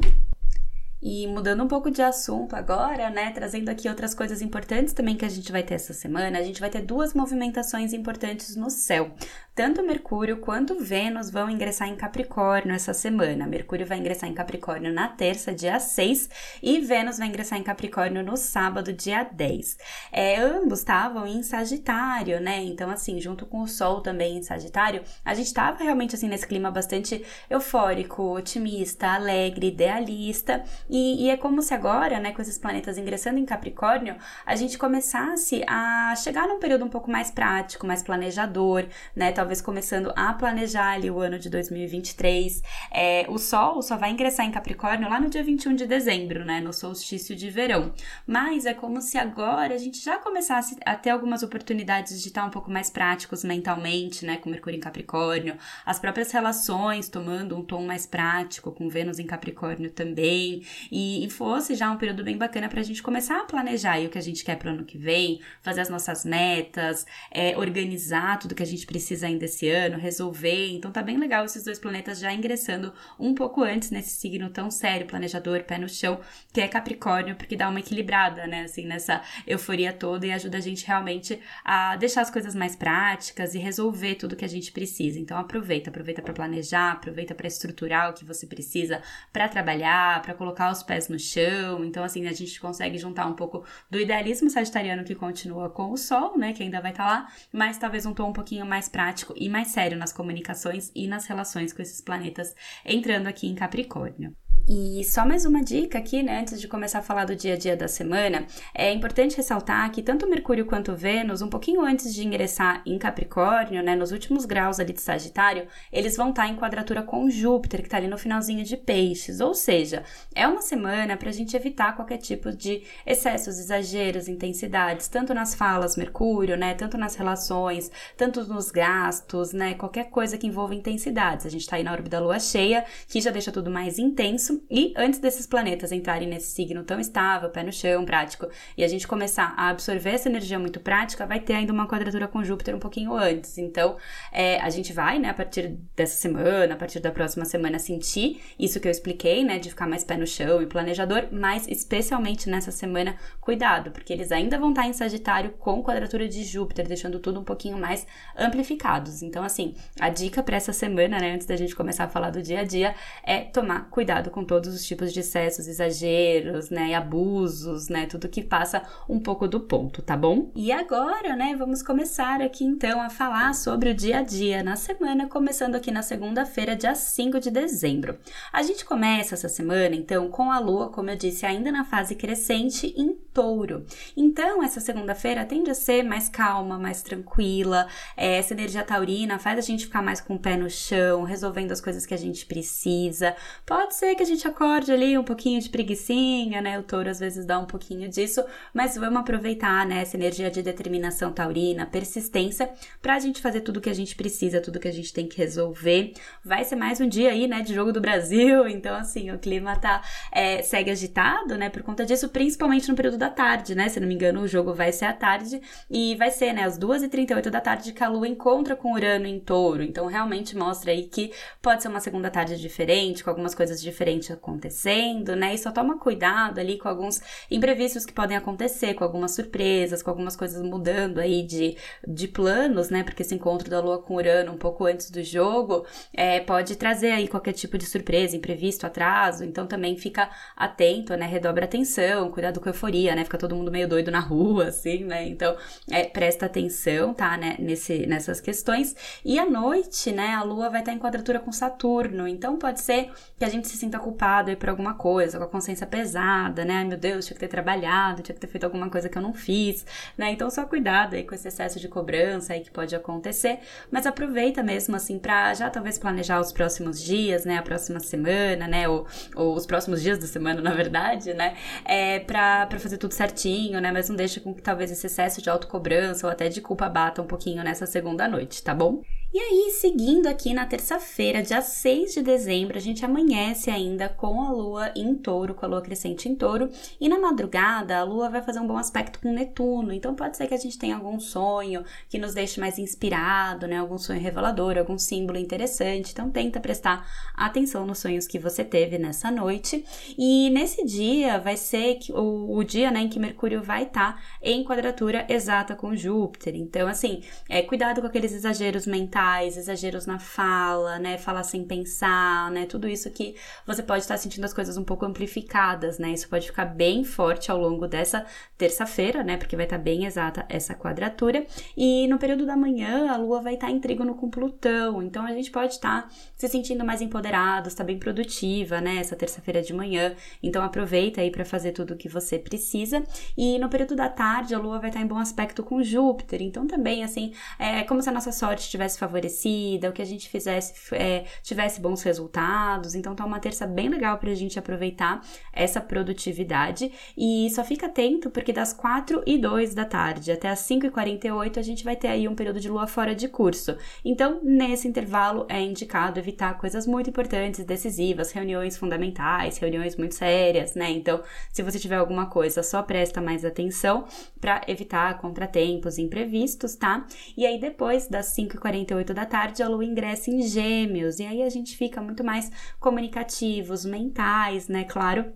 E 1.02 1.28
mudando 1.28 1.64
um 1.64 1.68
pouco 1.68 1.92
de 1.92 2.02
assunto 2.02 2.56
agora, 2.56 3.10
né, 3.10 3.32
trazendo 3.32 3.70
aqui 3.70 3.88
outras 3.88 4.16
coisas 4.16 4.42
importantes 4.42 4.94
também 4.94 5.16
que 5.16 5.26
a 5.26 5.30
gente 5.30 5.52
vai 5.52 5.62
ter 5.62 5.76
essa 5.76 5.94
semana, 5.94 6.40
a 6.40 6.44
gente 6.44 6.60
vai 6.60 6.70
ter 6.70 6.82
duas 6.82 7.14
movimentações 7.14 7.94
importantes 7.94 8.56
no 8.56 8.70
céu. 8.70 9.12
Tanto 9.56 9.82
Mercúrio 9.82 10.38
quanto 10.38 10.84
Vênus 10.84 11.30
vão 11.30 11.50
ingressar 11.50 11.88
em 11.88 11.96
Capricórnio 11.96 12.76
essa 12.76 12.94
semana. 12.94 13.48
Mercúrio 13.48 13.86
vai 13.86 13.98
ingressar 13.98 14.30
em 14.30 14.34
Capricórnio 14.34 14.92
na 14.92 15.08
terça, 15.08 15.54
dia 15.54 15.80
6, 15.80 16.30
e 16.62 16.82
Vênus 16.82 17.18
vai 17.18 17.30
ingressar 17.30 17.58
em 17.58 17.64
Capricórnio 17.64 18.22
no 18.22 18.36
sábado, 18.36 18.92
dia 18.92 19.24
10. 19.24 19.78
É, 20.12 20.38
ambos 20.42 20.80
estavam 20.80 21.26
em 21.26 21.42
Sagitário, 21.42 22.42
né? 22.42 22.62
Então, 22.64 22.90
assim, 22.90 23.22
junto 23.22 23.46
com 23.46 23.62
o 23.62 23.68
Sol 23.68 24.02
também 24.02 24.38
em 24.38 24.44
Sagitário, 24.44 25.04
a 25.24 25.34
gente 25.34 25.48
estava 25.48 25.82
realmente 25.82 26.16
assim 26.16 26.28
nesse 26.28 26.46
clima 26.46 26.70
bastante 26.70 27.24
eufórico, 27.50 28.24
otimista, 28.36 29.08
alegre, 29.08 29.68
idealista. 29.68 30.66
E, 30.90 31.26
e, 31.26 31.30
é 31.30 31.38
como 31.38 31.62
se 31.62 31.74
agora, 31.74 32.20
né, 32.20 32.32
com 32.32 32.42
esses 32.42 32.58
planetas 32.58 32.98
ingressando 32.98 33.40
em 33.40 33.46
Capricórnio, 33.46 34.16
a 34.46 34.56
gente 34.56 34.78
começasse 34.78 35.64
a 35.68 36.16
chegar 36.16 36.48
num 36.48 36.60
período 36.60 36.86
um 36.86 36.90
pouco 36.90 37.10
mais 37.10 37.32
prático, 37.32 37.88
mais 37.88 38.04
planejador, 38.04 38.86
né? 39.16 39.32
Talvez 39.32 39.62
começando 39.62 40.14
a 40.16 40.34
planejar 40.34 40.92
ali 40.92 41.10
o 41.10 41.20
ano 41.20 41.40
de 41.40 41.50
2023. 41.50 42.62
É, 42.92 43.26
o 43.30 43.38
Sol 43.38 43.82
só 43.82 43.98
vai 43.98 44.12
ingressar 44.12 44.46
em 44.46 44.52
Capricórnio 44.52 45.10
lá 45.10 45.20
no 45.20 45.30
dia 45.30 45.44
21 45.44 45.76
de 45.76 45.88
dezembro, 45.88 46.46
né? 46.46 46.60
No 46.62 46.72
solstício 46.72 47.36
de 47.36 47.50
verão. 47.50 47.94
Mas 48.28 48.66
é 48.66 48.74
como 48.74 49.02
se 49.02 49.18
agora 49.18 49.74
a 49.74 49.78
gente 49.78 50.04
já 50.04 50.18
começasse 50.18 50.78
a 50.86 50.96
ter 50.96 51.10
algumas 51.10 51.42
oportunidades 51.42 52.22
de 52.22 52.28
estar 52.28 52.46
um 52.46 52.50
pouco 52.52 52.70
mais 52.70 52.90
práticos 52.90 53.44
mentalmente, 53.44 54.26
né? 54.26 54.38
Com 54.38 54.50
Mercúrio 54.50 54.78
em 54.78 54.82
Capricórnio, 54.82 55.58
as 55.86 56.00
próprias 56.00 56.32
relações 56.32 57.10
tomando 57.10 57.58
um 57.58 57.64
tom 57.64 57.86
mais 57.86 58.06
prático, 58.06 58.72
com 58.72 58.88
Vênus 58.88 59.20
em 59.20 59.26
Capricórnio 59.26 59.90
também 59.90 60.64
e, 60.92 61.26
e 61.26 61.30
fosse 61.30 61.76
já 61.76 61.90
um 61.92 61.98
período 61.98 62.24
bem 62.24 62.38
bacana 62.38 62.70
para 62.70 62.80
a 62.82 62.84
gente 62.84 63.02
começar 63.02 63.40
a 63.40 63.46
planejar 63.46 63.96
o 64.04 64.10
que 64.10 64.18
a 64.18 64.22
gente 64.22 64.44
quer 64.44 64.58
para 64.58 64.70
o 64.70 64.74
ano 64.74 64.84
que 64.84 64.98
vem, 64.98 65.40
fazer 65.62 65.82
as 65.82 65.90
nossas 65.90 66.26
metas, 66.26 67.06
é, 67.32 67.58
organizar 67.58 68.40
tudo 68.40 68.56
que 68.56 68.64
a 68.64 68.66
gente 68.66 68.86
precisa 68.86 69.28
ainda 69.28 69.46
esse 69.46 69.70
ano, 69.70 69.98
resolver. 69.98 70.72
Então 70.72 70.92
tá 70.92 71.02
bem 71.02 71.18
legal 71.18 71.46
esses 71.46 71.64
dois 71.64 71.80
planetas 71.80 72.20
já 72.20 72.34
ingressando 72.34 72.94
um 73.20 73.34
pouco 73.34 73.64
antes 73.64 73.92
nesse 73.92 74.12
signo 74.12 74.50
tão 74.50 74.70
sério, 74.70 75.08
planejador, 75.08 75.64
pé 75.64 75.78
no 75.78 75.88
chão, 75.88 76.20
que 76.52 76.62
é 76.62 76.68
Capricórnio, 76.68 77.36
porque 77.36 77.56
dá 77.56 77.70
uma 77.70 77.80
equilibrada, 77.80 78.48
né, 78.48 78.64
assim, 78.64 78.86
nessa 78.86 79.22
euforia 79.48 79.94
toda 79.94 80.26
e 80.26 80.32
ajuda 80.32 80.58
a 80.58 80.62
gente 80.62 80.86
realmente 80.86 81.40
a 81.64 81.96
deixar 81.96 82.22
as 82.22 82.32
coisas 82.32 82.56
mais 82.56 82.76
práticas 82.76 83.56
e 83.56 83.60
resolver 83.60 84.16
tudo 84.16 84.36
que 84.36 84.46
a 84.46 84.50
gente 84.50 84.72
precisa. 84.72 85.20
Então 85.20 85.38
aproveita, 85.38 85.90
aproveita 85.90 86.22
para 86.22 86.34
planejar, 86.34 86.94
aproveita 86.94 87.36
para 87.36 87.48
estruturar 87.48 88.10
o 88.10 88.14
que 88.14 88.26
você 88.26 88.46
precisa 88.46 89.02
para 89.32 89.48
trabalhar, 89.48 90.22
para 90.22 90.34
colocar 90.34 90.65
os 90.72 90.84
pés 90.84 91.10
no 91.10 91.20
chão. 91.20 91.84
Então, 91.84 92.04
assim, 92.04 92.28
a 92.28 92.34
gente 92.34 92.60
consegue 92.60 92.98
juntar 92.98 93.26
um 93.28 93.34
pouco 93.34 93.66
do 93.90 94.00
idealismo 94.00 94.50
sagitariano 94.50 95.04
que 95.04 95.16
continua 95.16 95.70
com 95.70 95.92
o 95.92 95.98
Sol, 95.98 96.38
né? 96.38 96.54
Que 96.54 96.64
ainda 96.64 96.82
vai 96.82 96.92
estar 96.92 97.06
tá 97.06 97.10
lá, 97.10 97.28
mas 97.52 97.78
talvez 97.78 98.06
um 98.06 98.14
tom 98.14 98.30
um 98.30 98.34
pouquinho 98.34 98.66
mais 98.66 98.90
prático 98.90 99.34
e 99.36 99.50
mais 99.50 99.70
sério 99.70 99.98
nas 99.98 100.14
comunicações 100.14 100.92
e 100.96 101.08
nas 101.08 101.26
relações 101.26 101.74
com 101.74 101.82
esses 101.82 102.02
planetas 102.02 102.56
entrando 102.86 103.28
aqui 103.28 103.48
em 103.48 103.56
Capricórnio. 103.56 104.36
E 104.68 105.04
só 105.04 105.24
mais 105.24 105.46
uma 105.46 105.64
dica 105.64 106.00
aqui, 106.00 106.24
né, 106.24 106.40
antes 106.40 106.60
de 106.60 106.68
começar 106.68 106.98
a 106.98 107.04
falar 107.04 107.26
do 107.26 107.36
dia 107.36 107.54
a 107.54 107.58
dia 107.58 107.78
da 107.78 107.88
semana, 107.88 108.48
é 108.74 108.92
importante 108.92 109.38
ressaltar 109.38 109.92
que 109.92 110.02
tanto 110.02 110.28
Mercúrio 110.28 110.66
quanto 110.66 110.96
Vênus, 110.96 111.44
um 111.44 111.48
pouquinho 111.48 111.82
antes 111.82 112.12
de 112.12 112.26
ingressar 112.26 112.82
em 112.84 112.98
Capricórnio, 112.98 113.84
né, 113.84 113.96
nos 113.96 114.12
últimos 114.12 114.44
graus 114.44 114.80
ali 114.80 114.92
de 114.92 115.02
Sagitário, 115.02 115.68
eles 115.94 116.18
vão 116.18 116.32
estar 116.32 116.48
em 116.48 116.56
quadratura 116.56 117.04
com 117.04 117.30
Júpiter, 117.30 117.82
que 117.82 117.86
está 117.86 117.98
ali 117.98 118.08
no 118.08 118.18
finalzinho 118.18 118.64
de 118.64 118.76
Peixes. 118.76 119.40
Ou 119.40 119.54
seja, 119.54 120.04
é 120.34 120.48
uma 120.48 120.64
semana 120.64 121.16
para 121.16 121.30
a 121.30 121.34
gente 121.34 121.56
evitar 121.56 121.96
qualquer 121.96 122.18
tipo 122.18 122.52
de 122.52 122.82
excessos, 123.06 123.60
exageros, 123.60 124.28
intensidades, 124.28 125.08
tanto 125.08 125.32
nas 125.32 125.54
falas 125.54 125.96
Mercúrio, 125.96 126.58
né, 126.58 126.74
tanto 126.74 126.98
nas 126.98 127.14
relações, 127.14 127.92
tanto 128.18 128.44
nos 128.48 128.72
gastos, 128.72 129.54
né, 129.54 129.76
qualquer 129.76 130.10
coisa 130.10 130.40
que 130.40 130.48
envolva 130.48 130.74
intensidades. 130.74 131.46
A 131.46 131.50
gente 131.50 131.62
está 131.62 131.76
aí 131.76 131.84
na 131.84 131.92
órbita 131.92 132.18
da 132.18 132.20
Lua 132.20 132.40
cheia, 132.40 132.84
que 133.08 133.22
já 133.22 133.30
deixa 133.30 133.52
tudo 133.52 133.70
mais 133.70 134.00
intenso 134.00 134.55
e 134.70 134.94
antes 134.96 135.20
desses 135.20 135.46
planetas 135.48 135.92
entrarem 135.92 136.28
nesse 136.28 136.52
signo 136.52 136.84
tão 136.84 137.00
estável, 137.00 137.50
pé 137.50 137.64
no 137.64 137.72
chão, 137.72 138.06
prático, 138.06 138.48
e 138.78 138.84
a 138.84 138.88
gente 138.88 139.08
começar 139.08 139.54
a 139.58 139.70
absorver 139.70 140.12
essa 140.12 140.30
energia 140.30 140.60
muito 140.60 140.80
prática, 140.80 141.26
vai 141.26 141.40
ter 141.40 141.54
ainda 141.54 141.74
uma 141.74 141.88
quadratura 141.88 142.28
com 142.28 142.44
Júpiter 142.44 142.76
um 142.76 142.80
pouquinho 142.80 143.14
antes. 143.14 143.58
Então, 143.58 143.98
é, 144.32 144.60
a 144.62 144.70
gente 144.70 144.94
vai, 144.94 145.20
né, 145.20 145.30
a 145.30 145.34
partir 145.34 145.78
dessa 145.96 146.16
semana, 146.16 146.74
a 146.74 146.78
partir 146.78 147.00
da 147.00 147.12
próxima 147.12 147.46
semana, 147.46 147.80
sentir 147.80 148.42
isso 148.58 148.80
que 148.80 148.88
eu 148.88 148.92
expliquei, 148.92 149.44
né, 149.44 149.60
de 149.60 149.70
ficar 149.70 149.88
mais 149.88 150.04
pé 150.04 150.16
no 150.16 150.28
chão 150.28 150.62
e 150.62 150.66
planejador, 150.66 151.28
mas 151.32 151.68
especialmente 151.68 152.50
nessa 152.50 152.72
semana, 152.72 153.16
cuidado, 153.42 153.92
porque 153.92 154.14
eles 154.14 154.32
ainda 154.32 154.58
vão 154.58 154.70
estar 154.70 154.88
em 154.88 154.94
Sagitário 154.94 155.52
com 155.60 155.84
quadratura 155.84 156.28
de 156.28 156.44
Júpiter, 156.44 156.88
deixando 156.88 157.20
tudo 157.20 157.40
um 157.40 157.44
pouquinho 157.44 157.78
mais 157.78 158.06
amplificados. 158.38 159.22
Então, 159.22 159.44
assim, 159.44 159.76
a 160.00 160.10
dica 160.10 160.42
para 160.42 160.56
essa 160.56 160.72
semana, 160.72 161.20
né, 161.20 161.34
antes 161.34 161.48
da 161.48 161.56
gente 161.56 161.76
começar 161.76 162.06
a 162.06 162.10
falar 162.10 162.30
do 162.30 162.42
dia 162.42 162.62
a 162.62 162.64
dia, 162.64 162.96
é 163.24 163.40
tomar 163.40 163.90
cuidado 163.90 164.30
com 164.30 164.45
todos 164.46 164.74
os 164.74 164.86
tipos 164.86 165.12
de 165.12 165.20
excessos, 165.20 165.68
exageros, 165.68 166.70
né, 166.70 166.94
abusos, 166.96 167.90
né, 167.90 168.06
tudo 168.06 168.30
que 168.30 168.42
passa 168.42 168.84
um 169.10 169.20
pouco 169.20 169.48
do 169.48 169.60
ponto, 169.60 170.02
tá 170.02 170.16
bom? 170.16 170.52
E 170.56 170.72
agora, 170.72 171.36
né, 171.36 171.56
vamos 171.58 171.82
começar 171.82 172.42
aqui 172.42 172.64
então 172.64 173.02
a 173.02 173.10
falar 173.10 173.54
sobre 173.54 173.90
o 173.90 173.96
dia 173.96 174.20
a 174.20 174.22
dia 174.22 174.64
na 174.64 174.76
semana, 174.76 175.28
começando 175.28 175.76
aqui 175.76 175.92
na 175.92 176.02
segunda-feira, 176.02 176.76
dia 176.76 176.96
5 176.96 177.40
de 177.40 177.52
dezembro. 177.52 178.18
A 178.52 178.62
gente 178.62 178.86
começa 178.86 179.36
essa 179.36 179.50
semana, 179.50 179.96
então, 179.96 180.30
com 180.30 180.52
a 180.52 180.60
lua, 180.60 180.90
como 180.90 181.10
eu 181.10 181.16
disse, 181.16 181.46
ainda 181.46 181.72
na 181.72 181.84
fase 181.84 182.16
crescente 182.16 182.94
em 182.98 183.14
touro. 183.34 183.86
Então, 184.16 184.64
essa 184.64 184.80
segunda-feira 184.80 185.46
tende 185.46 185.70
a 185.70 185.76
ser 185.76 186.04
mais 186.04 186.30
calma, 186.30 186.80
mais 186.80 187.02
tranquila. 187.02 187.88
É, 188.16 188.38
essa 188.38 188.54
energia 188.54 188.84
taurina 188.84 189.38
faz 189.38 189.60
a 189.60 189.62
gente 189.62 189.86
ficar 189.86 190.02
mais 190.02 190.22
com 190.22 190.36
o 190.36 190.40
pé 190.40 190.58
no 190.58 190.70
chão, 190.70 191.24
resolvendo 191.24 191.72
as 191.72 191.82
coisas 191.82 192.06
que 192.06 192.14
a 192.14 192.18
gente 192.18 192.46
precisa. 192.46 193.36
Pode 193.66 193.96
ser 193.96 194.16
que 194.16 194.24
a 194.24 194.26
gente 194.26 194.35
acorde 194.44 194.92
ali 194.92 195.18
um 195.18 195.24
pouquinho 195.24 195.62
de 195.62 195.70
preguiçinha, 195.70 196.62
né? 196.62 196.80
O 196.80 196.84
touro 196.84 197.10
às 197.10 197.20
vezes 197.20 197.46
dá 197.46 197.60
um 197.60 197.66
pouquinho 197.66 198.10
disso, 198.10 198.44
mas 198.74 198.96
vamos 198.96 199.20
aproveitar, 199.20 199.86
né, 199.86 200.02
essa 200.02 200.18
energia 200.18 200.50
de 200.50 200.62
determinação 200.62 201.32
taurina, 201.32 201.86
persistência, 201.86 202.70
pra 203.02 203.20
gente 203.20 203.42
fazer 203.42 203.62
tudo 203.62 203.82
que 203.82 203.90
a 203.90 203.94
gente 203.94 204.16
precisa, 204.16 204.62
tudo 204.62 204.80
que 204.80 204.88
a 204.88 204.92
gente 204.92 205.14
tem 205.14 205.28
que 205.28 205.38
resolver. 205.38 206.14
Vai 206.44 206.64
ser 206.64 206.76
mais 206.76 207.00
um 207.00 207.08
dia 207.08 207.32
aí, 207.32 207.48
né, 207.48 207.62
de 207.62 207.74
jogo 207.74 207.92
do 207.92 208.02
Brasil, 208.02 208.68
então 208.70 208.96
assim, 208.96 209.32
o 209.32 209.38
clima 209.38 209.76
tá, 209.78 210.02
é, 210.32 210.62
segue 210.62 210.92
agitado, 210.92 211.58
né, 211.58 211.70
por 211.70 211.84
conta 211.84 212.06
disso, 212.06 212.30
principalmente 212.30 212.90
no 212.90 212.96
período 212.96 213.18
da 213.18 213.30
tarde, 213.30 213.76
né, 213.76 213.90
se 213.90 214.00
não 214.00 214.08
me 214.08 214.16
engano 214.16 214.42
o 214.42 214.48
jogo 214.48 214.74
vai 214.74 214.92
ser 214.92 215.06
à 215.06 215.14
tarde 215.14 215.62
e 215.90 216.16
vai 216.16 216.32
ser, 216.32 216.54
né, 216.54 216.64
às 216.64 216.78
2h38 216.78 217.50
da 217.50 217.62
tarde 217.62 217.94
que 217.94 218.04
a 218.04 218.10
lua 218.10 218.28
encontra 218.28 218.76
com 218.76 218.94
Urano 218.94 219.28
em 219.28 219.40
touro, 219.40 219.84
então 219.84 220.08
realmente 220.08 220.56
mostra 220.56 220.92
aí 220.92 221.04
que 221.04 221.32
pode 221.62 221.82
ser 221.82 221.90
uma 221.90 222.00
segunda 222.00 222.30
tarde 222.30 222.60
diferente, 222.60 223.24
com 223.24 223.30
algumas 223.30 223.54
coisas 223.54 223.82
diferentes 223.82 224.25
acontecendo, 224.34 225.36
né, 225.36 225.54
e 225.54 225.58
só 225.58 225.72
toma 225.72 226.00
cuidado 226.00 226.60
ali 226.60 226.78
com 226.78 226.88
alguns 226.88 227.22
imprevistos 227.50 228.06
que 228.06 228.14
podem 228.14 228.36
acontecer, 228.36 228.94
com 228.94 229.04
algumas 229.04 229.32
surpresas, 229.32 230.02
com 230.02 230.10
algumas 230.10 230.36
coisas 230.36 230.62
mudando 230.62 231.20
aí 231.20 231.44
de, 231.44 231.78
de 232.08 232.28
planos, 232.28 232.90
né, 232.90 233.04
porque 233.04 233.22
esse 233.22 233.36
encontro 233.36 233.70
da 233.70 233.80
lua 233.80 234.02
com 234.02 234.16
Urano 234.16 234.52
um 234.52 234.58
pouco 234.58 234.86
antes 234.86 235.10
do 235.10 235.24
jogo 235.24 235.86
é, 236.14 236.40
pode 236.40 236.76
trazer 236.76 237.12
aí 237.12 237.28
qualquer 237.28 237.54
tipo 237.54 237.78
de 237.78 237.86
surpresa, 237.86 238.36
imprevisto, 238.36 238.86
atraso, 238.86 239.44
então 239.44 239.68
também 239.68 239.98
fica 239.98 240.30
atento, 240.56 241.16
né, 241.16 241.26
redobra 241.26 241.66
atenção, 241.66 242.32
cuidado 242.32 242.60
com 242.60 242.68
a 242.68 242.72
euforia, 242.72 243.16
né, 243.16 243.24
fica 243.24 243.38
todo 243.38 243.56
mundo 243.56 243.72
meio 243.72 243.88
doido 243.88 244.12
na 244.12 244.20
rua, 244.20 244.68
assim, 244.68 245.04
né, 245.04 245.28
então 245.28 245.56
é, 245.90 246.04
presta 246.04 246.46
atenção, 246.46 247.14
tá, 247.14 247.38
né, 247.38 247.56
nesse, 247.60 248.06
nessas 248.06 248.42
questões. 248.42 248.96
E 249.24 249.40
à 249.40 249.46
noite, 249.46 250.12
né, 250.12 250.34
a 250.34 250.44
lua 250.44 250.70
vai 250.70 250.82
estar 250.82 250.94
em 250.94 251.00
quadratura 251.00 251.40
com 251.40 251.52
Saturno, 251.52 252.28
então 252.28 252.58
pode 252.58 252.82
ser 252.82 253.12
que 253.38 253.46
a 253.46 253.50
gente 253.50 253.68
se 253.68 253.78
sinta 253.78 254.00
culpado 254.00 254.15
aí 254.24 254.56
por 254.56 254.70
alguma 254.70 254.94
coisa, 254.94 255.38
com 255.38 255.44
a 255.44 255.48
consciência 255.48 255.86
pesada, 255.86 256.64
né, 256.64 256.84
meu 256.84 256.98
Deus, 256.98 257.26
tinha 257.26 257.36
que 257.36 257.40
ter 257.40 257.48
trabalhado, 257.48 258.22
tinha 258.22 258.34
que 258.34 258.40
ter 258.42 258.48
feito 258.48 258.64
alguma 258.64 258.90
coisa 258.90 259.10
que 259.10 259.18
eu 259.18 259.22
não 259.22 259.34
fiz, 259.34 259.86
né, 260.18 260.32
então 260.32 260.50
só 260.50 260.66
cuidado 260.66 261.16
aí 261.16 261.24
com 261.24 261.36
esse 261.36 261.48
excesso 261.48 261.80
de 261.80 261.88
cobrança 261.88 262.54
aí 262.54 262.62
que 262.62 262.72
pode 262.72 262.96
acontecer, 262.96 263.60
mas 263.92 264.06
aproveita 264.06 264.64
mesmo, 264.64 264.96
assim, 264.96 265.20
pra 265.20 265.54
já 265.54 265.70
talvez 265.70 265.98
planejar 265.98 266.40
os 266.40 266.52
próximos 266.52 267.02
dias, 267.02 267.46
né, 267.46 267.58
a 267.58 267.62
próxima 267.64 268.00
semana, 268.00 268.68
né, 268.68 268.88
ou, 268.88 269.08
ou 269.36 269.56
os 269.56 269.66
próximos 269.66 270.02
dias 270.02 270.18
da 270.18 270.28
semana, 270.28 270.62
na 270.62 270.74
verdade, 270.74 271.34
né, 271.34 271.56
é, 271.84 272.20
pra, 272.20 272.66
pra 272.68 272.80
fazer 272.80 272.98
tudo 272.98 273.14
certinho, 273.14 273.80
né, 273.82 273.92
mas 273.92 274.10
não 274.10 274.16
deixa 274.16 274.40
com 274.40 274.54
que 274.54 274.62
talvez 274.62 274.92
esse 274.92 275.08
excesso 275.08 275.42
de 275.42 275.50
autocobrança 275.50 276.26
ou 276.28 276.32
até 276.32 276.50
de 276.50 276.62
culpa 276.62 276.90
bata 276.90 277.22
um 277.22 277.28
pouquinho 277.28 277.64
nessa 277.64 277.86
segunda 277.86 278.28
noite, 278.28 278.64
tá 278.64 278.74
bom? 278.74 279.02
E 279.34 279.38
aí, 279.38 279.70
seguindo 279.72 280.28
aqui 280.28 280.54
na 280.54 280.66
terça-feira, 280.66 281.44
dia 281.44 281.62
6 281.62 282.14
de 282.14 282.22
dezembro, 282.22 282.78
a 282.78 282.82
gente 282.82 283.04
amanhece 283.04 283.70
ainda 283.70 284.08
com 284.08 284.42
a 284.42 284.50
lua 284.50 284.94
em 284.96 285.14
touro, 285.14 285.54
com 285.54 285.66
a 285.66 285.68
lua 285.68 285.82
crescente 285.82 286.30
em 286.30 286.36
touro, 286.36 286.70
e 287.02 287.10
na 287.10 287.20
madrugada 287.20 287.98
a 287.98 288.04
lua 288.04 288.30
vai 288.30 288.42
fazer 288.42 288.60
um 288.62 288.68
bom 288.68 288.78
aspecto 288.78 289.20
com 289.20 289.34
Netuno, 289.34 289.92
então 289.92 290.16
pode 290.16 290.38
ser 290.38 290.48
que 290.48 290.54
a 290.54 290.58
gente 290.58 290.80
tenha 290.80 290.96
algum 290.96 291.20
sonho 291.20 291.84
que 292.08 292.18
nos 292.18 292.34
deixe 292.34 292.62
mais 292.62 292.80
inspirado, 292.80 293.68
né? 293.68 293.78
Algum 293.78 293.98
sonho 293.98 294.22
revelador, 294.22 294.78
algum 294.78 294.98
símbolo 294.98 295.38
interessante, 295.38 296.14
então 296.14 296.30
tenta 296.30 296.62
prestar 296.62 297.06
atenção 297.36 297.86
nos 297.86 298.00
sonhos 298.00 298.28
que 298.28 298.40
você 298.40 298.64
teve 298.64 298.98
nessa 298.98 299.30
noite. 299.30 299.84
E 300.18 300.50
nesse 300.52 300.86
dia 300.86 301.40
vai 301.40 301.58
ser 301.58 302.00
o, 302.12 302.56
o 302.58 302.64
dia 302.64 302.90
né, 302.90 303.02
em 303.02 303.10
que 303.10 303.20
Mercúrio 303.20 303.62
vai 303.62 303.84
estar 303.84 304.14
tá 304.14 304.22
em 304.42 304.64
quadratura 304.64 305.26
exata 305.28 305.76
com 305.76 305.94
Júpiter, 305.94 306.56
então 306.56 306.88
assim, 306.88 307.22
é, 307.50 307.62
cuidado 307.62 308.00
com 308.00 308.08
aqueles 308.08 308.32
exageros 308.32 308.88
mentais 308.88 309.15
exageros 309.58 310.06
na 310.06 310.20
fala, 310.20 311.00
né? 311.00 311.18
Falar 311.18 311.44
sem 311.44 311.64
pensar, 311.64 312.52
né? 312.52 312.66
Tudo 312.66 312.88
isso 312.88 313.10
que 313.12 313.36
você 313.66 313.82
pode 313.82 314.02
estar 314.02 314.18
sentindo 314.18 314.46
as 314.46 314.54
coisas 314.54 314.78
um 314.78 314.84
pouco 314.84 315.06
amplificadas, 315.06 315.98
né? 315.98 316.12
Isso 316.12 316.28
pode 316.28 316.48
ficar 316.48 316.66
bem 316.66 317.04
forte 317.04 317.50
ao 317.50 317.60
longo 317.60 317.88
dessa 317.88 318.26
terça-feira, 318.58 319.24
né? 319.24 319.38
Porque 319.38 319.56
vai 319.56 319.66
estar 319.66 319.78
bem 319.78 320.06
exata 320.06 320.46
essa 320.50 320.74
quadratura. 320.74 321.46
E 321.78 322.08
no 322.08 322.18
período 322.18 322.46
da 322.46 322.58
manhã, 322.58 323.12
a 323.12 323.18
Lua 323.18 323.42
vai 323.42 323.54
estar 323.54 323.70
em 323.70 323.80
trígono 323.80 324.16
com 324.16 324.30
Plutão. 324.30 325.02
Então 325.02 325.26
a 325.26 325.32
gente 325.32 325.52
pode 325.52 325.74
estar 325.74 326.12
se 326.36 326.48
sentindo 326.48 326.84
mais 326.84 327.02
empoderado, 327.02 327.68
está 327.68 327.84
bem 327.84 327.98
produtiva, 327.98 328.82
né? 328.82 328.98
Essa 328.98 329.16
terça-feira 329.16 329.62
de 329.62 329.74
manhã. 329.74 330.16
Então 330.42 330.64
aproveita 330.64 331.22
aí 331.22 331.32
para 331.32 331.46
fazer 331.46 331.72
tudo 331.72 331.94
o 331.94 331.98
que 331.98 332.10
você 332.10 332.38
precisa. 332.38 333.04
E 333.38 333.58
no 333.60 333.70
período 333.70 333.96
da 333.96 334.10
tarde, 334.10 334.54
a 334.54 334.60
Lua 334.60 334.80
vai 334.80 334.90
estar 334.90 335.02
em 335.02 335.08
bom 335.08 335.18
aspecto 335.18 335.64
com 335.64 335.82
Júpiter. 335.82 336.42
Então 336.42 336.68
também, 336.68 337.04
assim, 337.04 337.34
é 337.60 337.84
como 337.84 338.02
se 338.02 338.10
a 338.10 338.12
nossa 338.12 338.32
sorte 338.32 338.64
estivesse 338.64 338.98
favorecida 339.06 339.90
o 339.90 339.94
que 339.94 340.02
a 340.02 340.06
gente 340.06 340.28
fizesse 340.28 340.74
é, 340.94 341.26
tivesse 341.44 341.80
bons 341.80 342.02
resultados. 342.02 342.96
Então 342.96 343.16
tá 343.16 343.26
uma 343.26 343.40
terça 343.40 343.66
bem 343.68 343.90
legal 343.90 344.18
pra 344.18 344.34
gente 344.34 344.58
aproveitar 344.58 345.22
essa 345.54 345.80
produtividade. 345.80 346.92
E 347.18 347.50
só 347.52 347.64
fica 347.64 347.86
atento, 347.86 348.30
porque 348.30 348.52
das 348.52 348.74
4 348.74 349.24
e 349.26 349.38
2 349.38 349.74
da 349.74 349.86
tarde 349.86 350.32
até 350.32 350.50
as 350.50 350.60
5 350.60 350.88
e 350.88 350.90
48 350.90 351.60
a 351.60 351.64
gente 351.64 351.84
vai 351.84 351.96
ter 351.96 352.08
aí 352.08 352.28
um 352.28 352.36
período 352.36 352.60
de 352.60 352.70
lua 352.70 352.88
fora 352.88 353.14
de 353.16 353.28
curso. 353.28 353.78
Então, 354.04 354.40
nesse 354.44 354.88
intervalo 354.88 355.46
é 355.50 355.62
indicado 355.62 356.20
evitar 356.20 356.58
coisas 356.58 356.88
muito 356.88 357.10
importantes, 357.10 357.64
decisivas, 357.64 358.32
reuniões 358.32 358.78
fundamentais, 358.78 359.58
reuniões 359.58 359.96
muito 359.96 360.16
sérias, 360.16 360.76
né? 360.76 360.92
Então, 360.92 361.22
se 361.52 361.62
você 361.62 361.80
tiver 361.80 361.98
alguma 361.98 362.28
coisa, 362.28 362.64
só 362.64 362.82
presta 362.82 363.22
mais 363.22 363.46
atenção 363.46 364.06
para 364.40 364.62
evitar 364.68 365.18
contratempos 365.20 365.98
imprevistos, 365.98 366.76
tá? 366.76 367.06
E 367.38 367.46
aí 367.46 367.60
depois 367.60 368.08
das 368.08 368.28
5 368.28 368.56
e 368.56 368.60
48 368.60 368.95
8 368.96 369.14
da 369.14 369.26
tarde, 369.26 369.62
a 369.62 369.68
lua 369.68 369.86
ingressa 369.86 370.30
em 370.30 370.42
Gêmeos, 370.42 371.20
e 371.20 371.26
aí 371.26 371.44
a 371.44 371.50
gente 371.50 371.78
fica 371.78 372.02
muito 372.02 372.24
mais 372.24 372.52
comunicativos, 372.80 373.86
mentais, 373.86 374.68
né? 374.68 374.84
Claro 374.84 375.34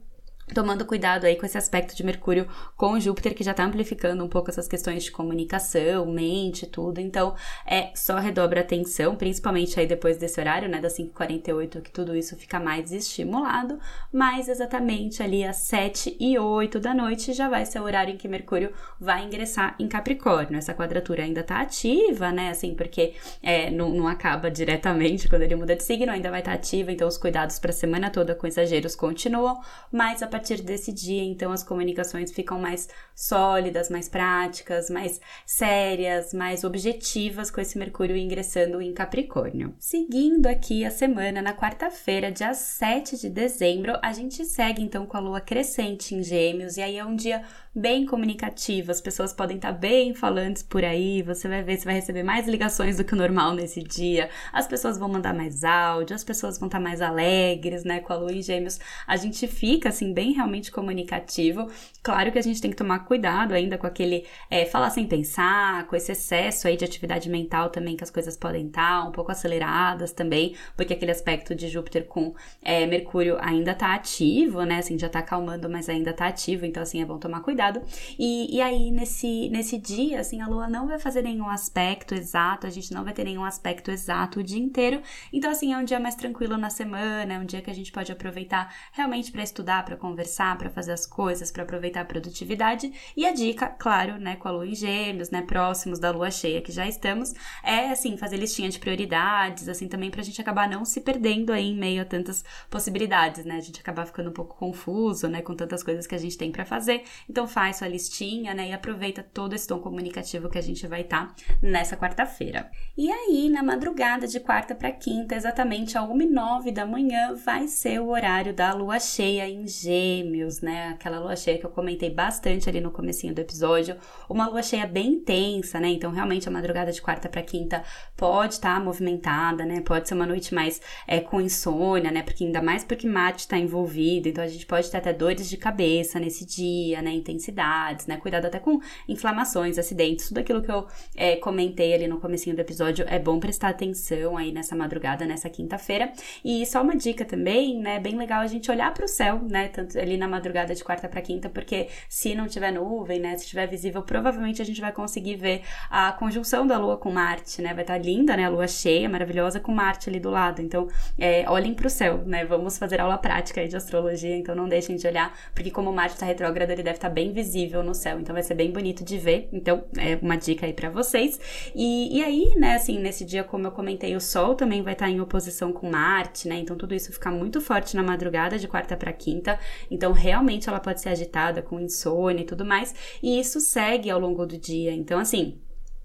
tomando 0.54 0.86
cuidado 0.86 1.26
aí 1.26 1.36
com 1.36 1.46
esse 1.46 1.58
aspecto 1.58 1.96
de 1.96 2.04
Mercúrio 2.04 2.48
com 2.76 3.00
Júpiter, 3.00 3.34
que 3.34 3.44
já 3.44 3.54
tá 3.54 3.64
amplificando 3.64 4.24
um 4.24 4.28
pouco 4.28 4.50
essas 4.50 4.68
questões 4.68 5.04
de 5.04 5.12
comunicação, 5.12 6.06
mente, 6.06 6.66
tudo. 6.66 7.00
Então, 7.00 7.36
é 7.66 7.92
só 7.96 8.18
redobra 8.18 8.62
atenção, 8.62 9.16
principalmente 9.16 9.80
aí 9.80 9.88
depois 9.88 10.18
desse 10.18 10.40
horário, 10.40 10.70
né, 10.70 10.80
das 10.80 10.98
5h48, 10.98 11.82
que 11.82 11.92
tudo 11.92 12.16
isso 12.16 12.36
fica 12.36 12.60
mais 12.60 12.92
estimulado, 12.92 13.80
mas 14.12 14.48
exatamente 14.48 15.22
ali 15.22 15.44
às 15.44 15.58
7 15.58 16.18
e 16.20 16.38
8 16.38 16.80
da 16.80 16.94
noite 16.94 17.34
já 17.34 17.50
vai 17.50 17.66
ser 17.66 17.80
o 17.80 17.84
horário 17.84 18.14
em 18.14 18.18
que 18.18 18.28
Mercúrio 18.28 18.72
vai 19.00 19.26
ingressar 19.26 19.76
em 19.80 19.88
Capricórnio. 19.88 20.58
Essa 20.58 20.74
quadratura 20.74 21.24
ainda 21.24 21.44
tá 21.44 21.62
ativa, 21.62 22.32
né, 22.32 22.50
assim, 22.50 22.74
porque 22.76 23.14
é, 23.42 23.70
não, 23.70 23.90
não 23.90 24.08
acaba 24.08 24.50
diretamente 24.50 25.28
quando 25.28 25.44
ele 25.44 25.56
muda 25.56 25.76
de 25.76 25.84
signo, 25.84 26.12
ainda 26.12 26.30
vai 26.30 26.40
estar 26.40 26.52
tá 26.52 26.58
ativa, 26.58 26.92
então 26.92 27.08
os 27.08 27.18
cuidados 27.18 27.60
para 27.60 27.72
a 27.72 27.74
semana 27.74 28.10
toda 28.10 28.36
com 28.36 28.48
exageros 28.48 28.96
continuam, 28.96 29.62
mas 29.92 30.24
a 30.24 30.28
partir 30.40 30.62
desse 30.62 30.94
dia, 30.94 31.22
então, 31.22 31.52
as 31.52 31.64
comunicações 31.64 32.32
ficam 32.32 32.58
mais 32.58 32.88
sólidas, 33.14 33.90
mais 33.90 34.08
práticas, 34.08 34.90
mais 34.90 35.20
sérias, 35.46 36.34
mais 36.34 36.64
objetivas 36.64 37.52
com 37.52 37.60
esse 37.60 37.78
Mercúrio 37.78 38.16
ingressando 38.16 38.82
em 38.82 38.94
Capricórnio. 38.94 39.76
Seguindo 39.78 40.48
aqui 40.48 40.86
a 40.86 40.92
semana, 40.92 41.42
na 41.42 41.54
quarta-feira, 41.54 42.32
dia 42.32 42.54
7 42.54 43.18
de 43.18 43.30
dezembro, 43.30 44.00
a 44.02 44.14
gente 44.14 44.46
segue 44.46 44.82
então 44.82 45.06
com 45.06 45.18
a 45.18 45.20
lua 45.20 45.42
crescente 45.42 46.16
em 46.16 46.24
Gêmeos, 46.24 46.78
e 46.78 46.82
aí 46.82 46.98
é 46.98 47.04
um 47.04 47.18
dia 47.18 47.44
bem 47.80 48.06
comunicativo, 48.06 48.92
as 48.92 49.00
pessoas 49.00 49.32
podem 49.32 49.56
estar 49.56 49.72
bem 49.72 50.14
falantes 50.14 50.62
por 50.62 50.84
aí, 50.84 51.22
você 51.22 51.48
vai 51.48 51.64
ver, 51.64 51.78
você 51.78 51.86
vai 51.86 51.96
receber 51.96 52.24
mais 52.24 52.46
ligações 52.48 52.98
do 52.98 53.06
que 53.06 53.14
o 53.14 53.18
normal 53.18 53.54
nesse 53.54 53.82
dia, 53.82 54.30
as 54.52 54.68
pessoas 54.68 54.98
vão 54.98 55.08
mandar 55.08 55.34
mais 55.34 55.64
áudio, 55.64 56.14
as 56.16 56.24
pessoas 56.24 56.60
vão 56.60 56.68
estar 56.68 56.80
mais 56.80 57.02
alegres, 57.02 57.86
né, 57.86 58.02
com 58.02 58.12
a 58.12 58.18
lua 58.18 58.34
em 58.34 58.42
Gêmeos, 58.42 58.80
a 59.08 59.16
gente 59.16 59.48
fica 59.48 59.90
assim 59.90 60.14
bem 60.14 60.34
realmente 60.34 60.72
comunicativo. 60.72 61.70
Claro 62.04 62.32
que 62.32 62.40
a 62.40 62.42
gente 62.42 62.62
tem 62.62 62.72
que 62.72 62.78
tomar 62.78 63.00
cuidado 63.00 63.54
ainda 63.54 63.78
com 63.78 63.88
aquele 63.88 64.26
é, 64.50 64.66
falar 64.66 64.90
sem 64.90 65.08
pensar, 65.08 65.88
com 65.88 65.96
esse 65.96 66.12
excesso 66.12 66.68
aí 66.68 66.76
de 66.76 66.84
atividade 66.84 67.30
mental 67.30 67.70
também 67.70 67.96
que 67.96 68.04
as 68.04 68.12
coisas 68.12 68.36
podem 68.36 68.68
estar 68.68 69.08
um 69.08 69.12
pouco 69.12 69.32
aceleradas 69.32 70.12
também, 70.12 70.56
porque 70.76 70.94
aquele 70.94 71.12
aspecto 71.12 71.56
de 71.56 71.70
Júpiter 71.70 72.06
com 72.06 72.34
é, 72.62 72.86
Mercúrio 72.86 73.38
ainda 73.40 73.74
tá 73.74 73.94
ativo, 73.94 74.64
né? 74.64 74.80
Assim, 74.80 74.98
já 74.98 75.08
tá 75.08 75.20
acalmando, 75.20 75.70
mas 75.70 75.88
ainda 75.88 76.14
tá 76.14 76.28
ativo, 76.28 76.66
então 76.66 76.84
assim, 76.84 77.02
é 77.02 77.06
bom 77.06 77.18
tomar 77.18 77.42
cuidado 77.42 77.69
cuidado. 77.70 77.82
E, 78.18 78.56
e 78.56 78.62
aí, 78.62 78.92
nesse, 78.92 79.50
nesse 79.50 79.78
dia, 79.78 80.20
assim, 80.20 80.42
a 80.42 80.48
lua 80.48 80.68
não 80.68 80.88
vai 80.88 81.00
fazer 81.00 81.22
nenhum 81.22 81.50
aspecto 81.50 82.16
exato, 82.16 82.68
a 82.68 82.70
gente 82.70 82.94
não 82.94 83.04
vai 83.04 83.14
ter 83.14 83.24
nenhum 83.24 83.44
aspecto 83.44 83.92
exato 83.92 84.40
o 84.40 84.44
dia 84.44 84.60
inteiro. 84.60 85.02
Então, 85.32 85.52
assim, 85.52 85.74
é 85.74 85.78
um 85.78 85.84
dia 85.84 86.00
mais 86.00 86.16
tranquilo 86.16 86.58
na 86.58 86.70
semana, 86.70 87.34
é 87.34 87.40
um 87.40 87.46
dia 87.46 87.62
que 87.62 87.70
a 87.70 87.76
gente 87.76 87.92
pode 87.92 88.12
aproveitar 88.12 88.74
realmente 88.92 89.32
para 89.32 89.44
estudar, 89.44 89.86
para 89.86 89.96
conversar, 89.96 90.58
para 90.58 90.70
fazer 90.70 90.92
as 90.92 91.06
coisas, 91.06 91.52
para 91.52 91.64
aproveitar 91.64 92.02
a 92.02 92.06
produtividade. 92.06 92.92
E 93.16 93.26
a 93.26 93.34
dica, 93.34 93.68
claro, 93.68 94.18
né, 94.18 94.36
com 94.36 94.48
a 94.48 94.52
lua 94.52 94.68
em 94.68 94.76
gêmeos, 94.76 95.30
né, 95.30 95.42
próximos 95.42 96.00
da 96.00 96.12
lua 96.12 96.32
cheia 96.32 96.62
que 96.62 96.72
já 96.72 96.88
estamos, 96.88 97.34
é, 97.64 97.90
assim, 97.92 98.18
fazer 98.18 98.38
listinha 98.38 98.70
de 98.70 98.80
prioridades, 98.80 99.68
assim, 99.68 99.88
também 99.88 100.10
pra 100.10 100.24
gente 100.24 100.42
acabar 100.42 100.70
não 100.70 100.84
se 100.86 101.02
perdendo 101.02 101.52
aí 101.52 101.70
em 101.70 101.78
meio 101.78 102.02
a 102.02 102.06
tantas 102.06 102.44
possibilidades, 102.70 103.46
né? 103.46 103.56
A 103.56 103.60
gente 103.60 103.80
acabar 103.80 104.06
ficando 104.06 104.30
um 104.30 104.34
pouco 104.34 104.56
confuso, 104.56 105.28
né, 105.28 105.42
com 105.42 105.56
tantas 105.56 105.84
coisas 105.84 106.08
que 106.08 106.16
a 106.16 106.18
gente 106.18 106.38
tem 106.38 106.52
para 106.52 106.66
fazer. 106.66 107.04
Então 107.30 107.48
faz 107.50 107.78
sua 107.78 107.88
listinha, 107.88 108.54
né, 108.54 108.70
e 108.70 108.74
aproveita 108.74 109.22
todo 109.22 109.54
esse 109.54 109.68
tom 109.68 109.80
comunicativo 109.80 110.50
que 110.50 110.58
a 110.58 110.62
gente 110.62 110.88
vai 110.88 111.02
estar 111.02 111.28
tá 111.28 111.36
nessa 111.62 111.98
quarta-feira. 111.98 112.70
E 112.98 113.12
aí, 113.12 113.50
na 113.50 113.64
madrugada 113.64 114.28
de 114.28 114.40
quarta 114.40 114.76
para 114.76 114.92
quinta, 114.92 115.36
exatamente 115.36 115.98
a 115.98 116.04
1 116.04 116.22
e 116.22 116.26
9 116.26 116.72
da 116.72 116.86
manhã, 116.86 117.34
vai 117.34 117.68
ser 117.68 118.00
o 118.00 118.10
horário 118.10 118.54
da 118.54 118.74
lua 118.74 119.00
cheia 119.00 119.50
em 119.50 119.68
Gêmeos, 119.68 120.62
né? 120.62 120.90
Aquela 120.90 121.20
lua 121.20 121.36
cheia 121.36 121.58
que 121.58 121.66
eu 121.66 121.70
comentei 121.70 122.10
bastante 122.10 122.70
ali 122.70 122.80
no 122.80 122.92
comecinho 122.92 123.34
do 123.34 123.40
episódio, 123.40 123.98
uma 124.30 124.48
lua 124.48 124.62
cheia 124.62 124.86
bem 124.86 125.14
intensa, 125.14 125.80
né? 125.80 125.90
Então, 125.90 126.12
realmente 126.12 126.48
a 126.48 126.52
madrugada 126.52 126.92
de 126.92 127.02
quarta 127.02 127.28
para 127.28 127.42
quinta 127.42 127.84
pode 128.16 128.56
estar 128.56 128.76
tá 128.76 128.84
movimentada, 128.84 129.66
né? 129.66 129.82
Pode 129.82 130.08
ser 130.08 130.14
uma 130.14 130.26
noite 130.26 130.54
mais 130.54 130.82
é, 131.08 131.20
com 131.20 131.42
insônia, 131.42 132.12
né? 132.12 132.22
Porque 132.22 132.44
ainda 132.44 132.62
mais 132.62 132.84
porque 132.84 133.08
Marte 133.08 133.40
está 133.40 133.58
envolvido, 133.58 134.28
então 134.28 134.44
a 134.44 134.48
gente 134.48 134.66
pode 134.66 134.90
ter 134.90 134.98
até 134.98 135.14
dores 135.14 135.50
de 135.50 135.58
cabeça 135.58 136.20
nesse 136.20 136.46
dia, 136.46 137.02
né? 137.02 137.12
Intensidades, 137.40 138.06
né? 138.06 138.18
Cuidado 138.18 138.46
até 138.46 138.60
com 138.60 138.80
inflamações, 139.08 139.78
acidentes, 139.78 140.28
tudo 140.28 140.40
aquilo 140.40 140.62
que 140.62 140.70
eu 140.70 140.86
é, 141.16 141.38
comentei 141.38 141.94
ali 141.94 142.08
no 142.08 142.20
comecinho 142.20 142.56
do 142.56 142.60
episódio 142.60 143.06
é 143.08 143.18
bom 143.18 143.40
prestar 143.40 143.70
atenção 143.70 144.36
aí 144.38 144.52
nessa 144.52 144.76
madrugada, 144.76 145.26
nessa 145.26 145.50
quinta-feira. 145.50 146.12
E 146.44 146.66
só 146.66 146.82
uma 146.82 146.96
dica 146.96 147.24
também, 147.24 147.80
né? 147.80 148.00
Bem 148.00 148.18
legal 148.18 148.42
a 148.42 148.48
gente 148.48 148.70
olhar 148.70 148.94
para 148.94 149.06
o 149.06 149.08
céu, 149.08 149.42
né? 149.50 149.70
Tanto 149.70 149.98
ali 149.98 150.18
na 150.18 150.28
madrugada 150.28 150.76
de 150.76 150.84
quarta 150.84 151.08
para 151.08 151.22
quinta, 151.22 151.50
porque 151.50 151.88
se 152.10 152.36
não 152.36 152.48
tiver 152.48 152.72
nuvem, 152.72 153.20
né? 153.20 153.38
Se 153.38 153.44
estiver 153.44 153.68
visível, 153.68 154.04
provavelmente 154.04 154.62
a 154.62 154.66
gente 154.66 154.82
vai 154.82 154.92
conseguir 154.92 155.36
ver 155.36 155.62
a 155.90 156.12
conjunção 156.12 156.68
da 156.68 156.78
Lua 156.78 156.98
com 156.98 157.10
Marte, 157.10 157.62
né? 157.62 157.74
Vai 157.74 157.84
estar 157.84 157.94
tá 157.94 158.00
linda, 158.00 158.36
né? 158.36 158.46
A 158.46 158.50
Lua 158.50 158.68
cheia, 158.68 159.08
maravilhosa, 159.08 159.60
com 159.60 159.72
Marte 159.72 160.10
ali 160.10 160.20
do 160.20 160.30
lado. 160.30 160.62
Então, 160.62 160.88
é, 161.18 161.50
olhem 161.50 161.74
para 161.74 161.88
o 161.88 161.90
céu, 161.90 162.22
né? 162.26 162.44
Vamos 162.44 162.78
fazer 162.78 163.00
aula 163.00 163.18
prática 163.18 163.62
aí 163.62 163.68
de 163.68 163.78
astrologia, 163.78 164.36
então 164.36 164.54
não 164.54 164.68
deixem 164.68 164.98
de 164.98 165.08
olhar, 165.08 165.34
porque 165.54 165.72
como 165.72 165.92
Marte 165.94 166.16
está 166.16 166.26
retrógrado, 166.26 166.72
ele 166.72 166.84
deve 166.84 166.98
estar 166.98 167.08
tá 167.08 167.14
bem 167.14 167.29
visível 167.32 167.84
no 167.84 167.94
céu, 167.94 168.20
então 168.20 168.34
vai 168.34 168.44
ser 168.44 168.54
bem 168.54 168.72
bonito 168.72 169.04
de 169.04 169.18
ver. 169.18 169.50
Então, 169.52 169.84
é 169.98 170.18
uma 170.22 170.36
dica 170.36 170.66
aí 170.66 170.74
para 170.74 170.90
vocês. 170.90 171.40
E, 171.76 172.18
e 172.18 172.24
aí, 172.24 172.54
né, 172.58 172.76
assim, 172.76 173.00
nesse 173.00 173.26
dia, 173.26 173.44
como 173.44 173.68
eu 173.68 173.72
comentei, 173.72 174.16
o 174.16 174.22
Sol 174.22 174.56
também 174.56 174.82
vai 174.82 174.94
estar 174.94 175.10
em 175.10 175.20
oposição 175.20 175.72
com 175.72 175.90
Marte, 175.90 176.48
né? 176.48 176.56
Então, 176.60 176.78
tudo 176.78 176.94
isso 176.94 177.12
fica 177.12 177.32
muito 177.32 177.62
forte 177.62 177.96
na 177.96 178.04
madrugada 178.04 178.58
de 178.58 178.68
quarta 178.68 178.96
para 178.98 179.14
quinta. 179.14 179.60
Então, 179.90 180.12
realmente 180.12 180.70
ela 180.70 180.80
pode 180.80 181.02
ser 181.02 181.10
agitada 181.10 181.62
com 181.62 181.80
insônia 181.80 182.42
e 182.42 182.46
tudo 182.46 182.66
mais. 182.66 182.94
E 183.22 183.40
isso 183.40 183.60
segue 183.60 184.10
ao 184.10 184.20
longo 184.20 184.46
do 184.46 184.58
dia. 184.58 184.92
Então, 184.92 185.20
assim, 185.20 185.60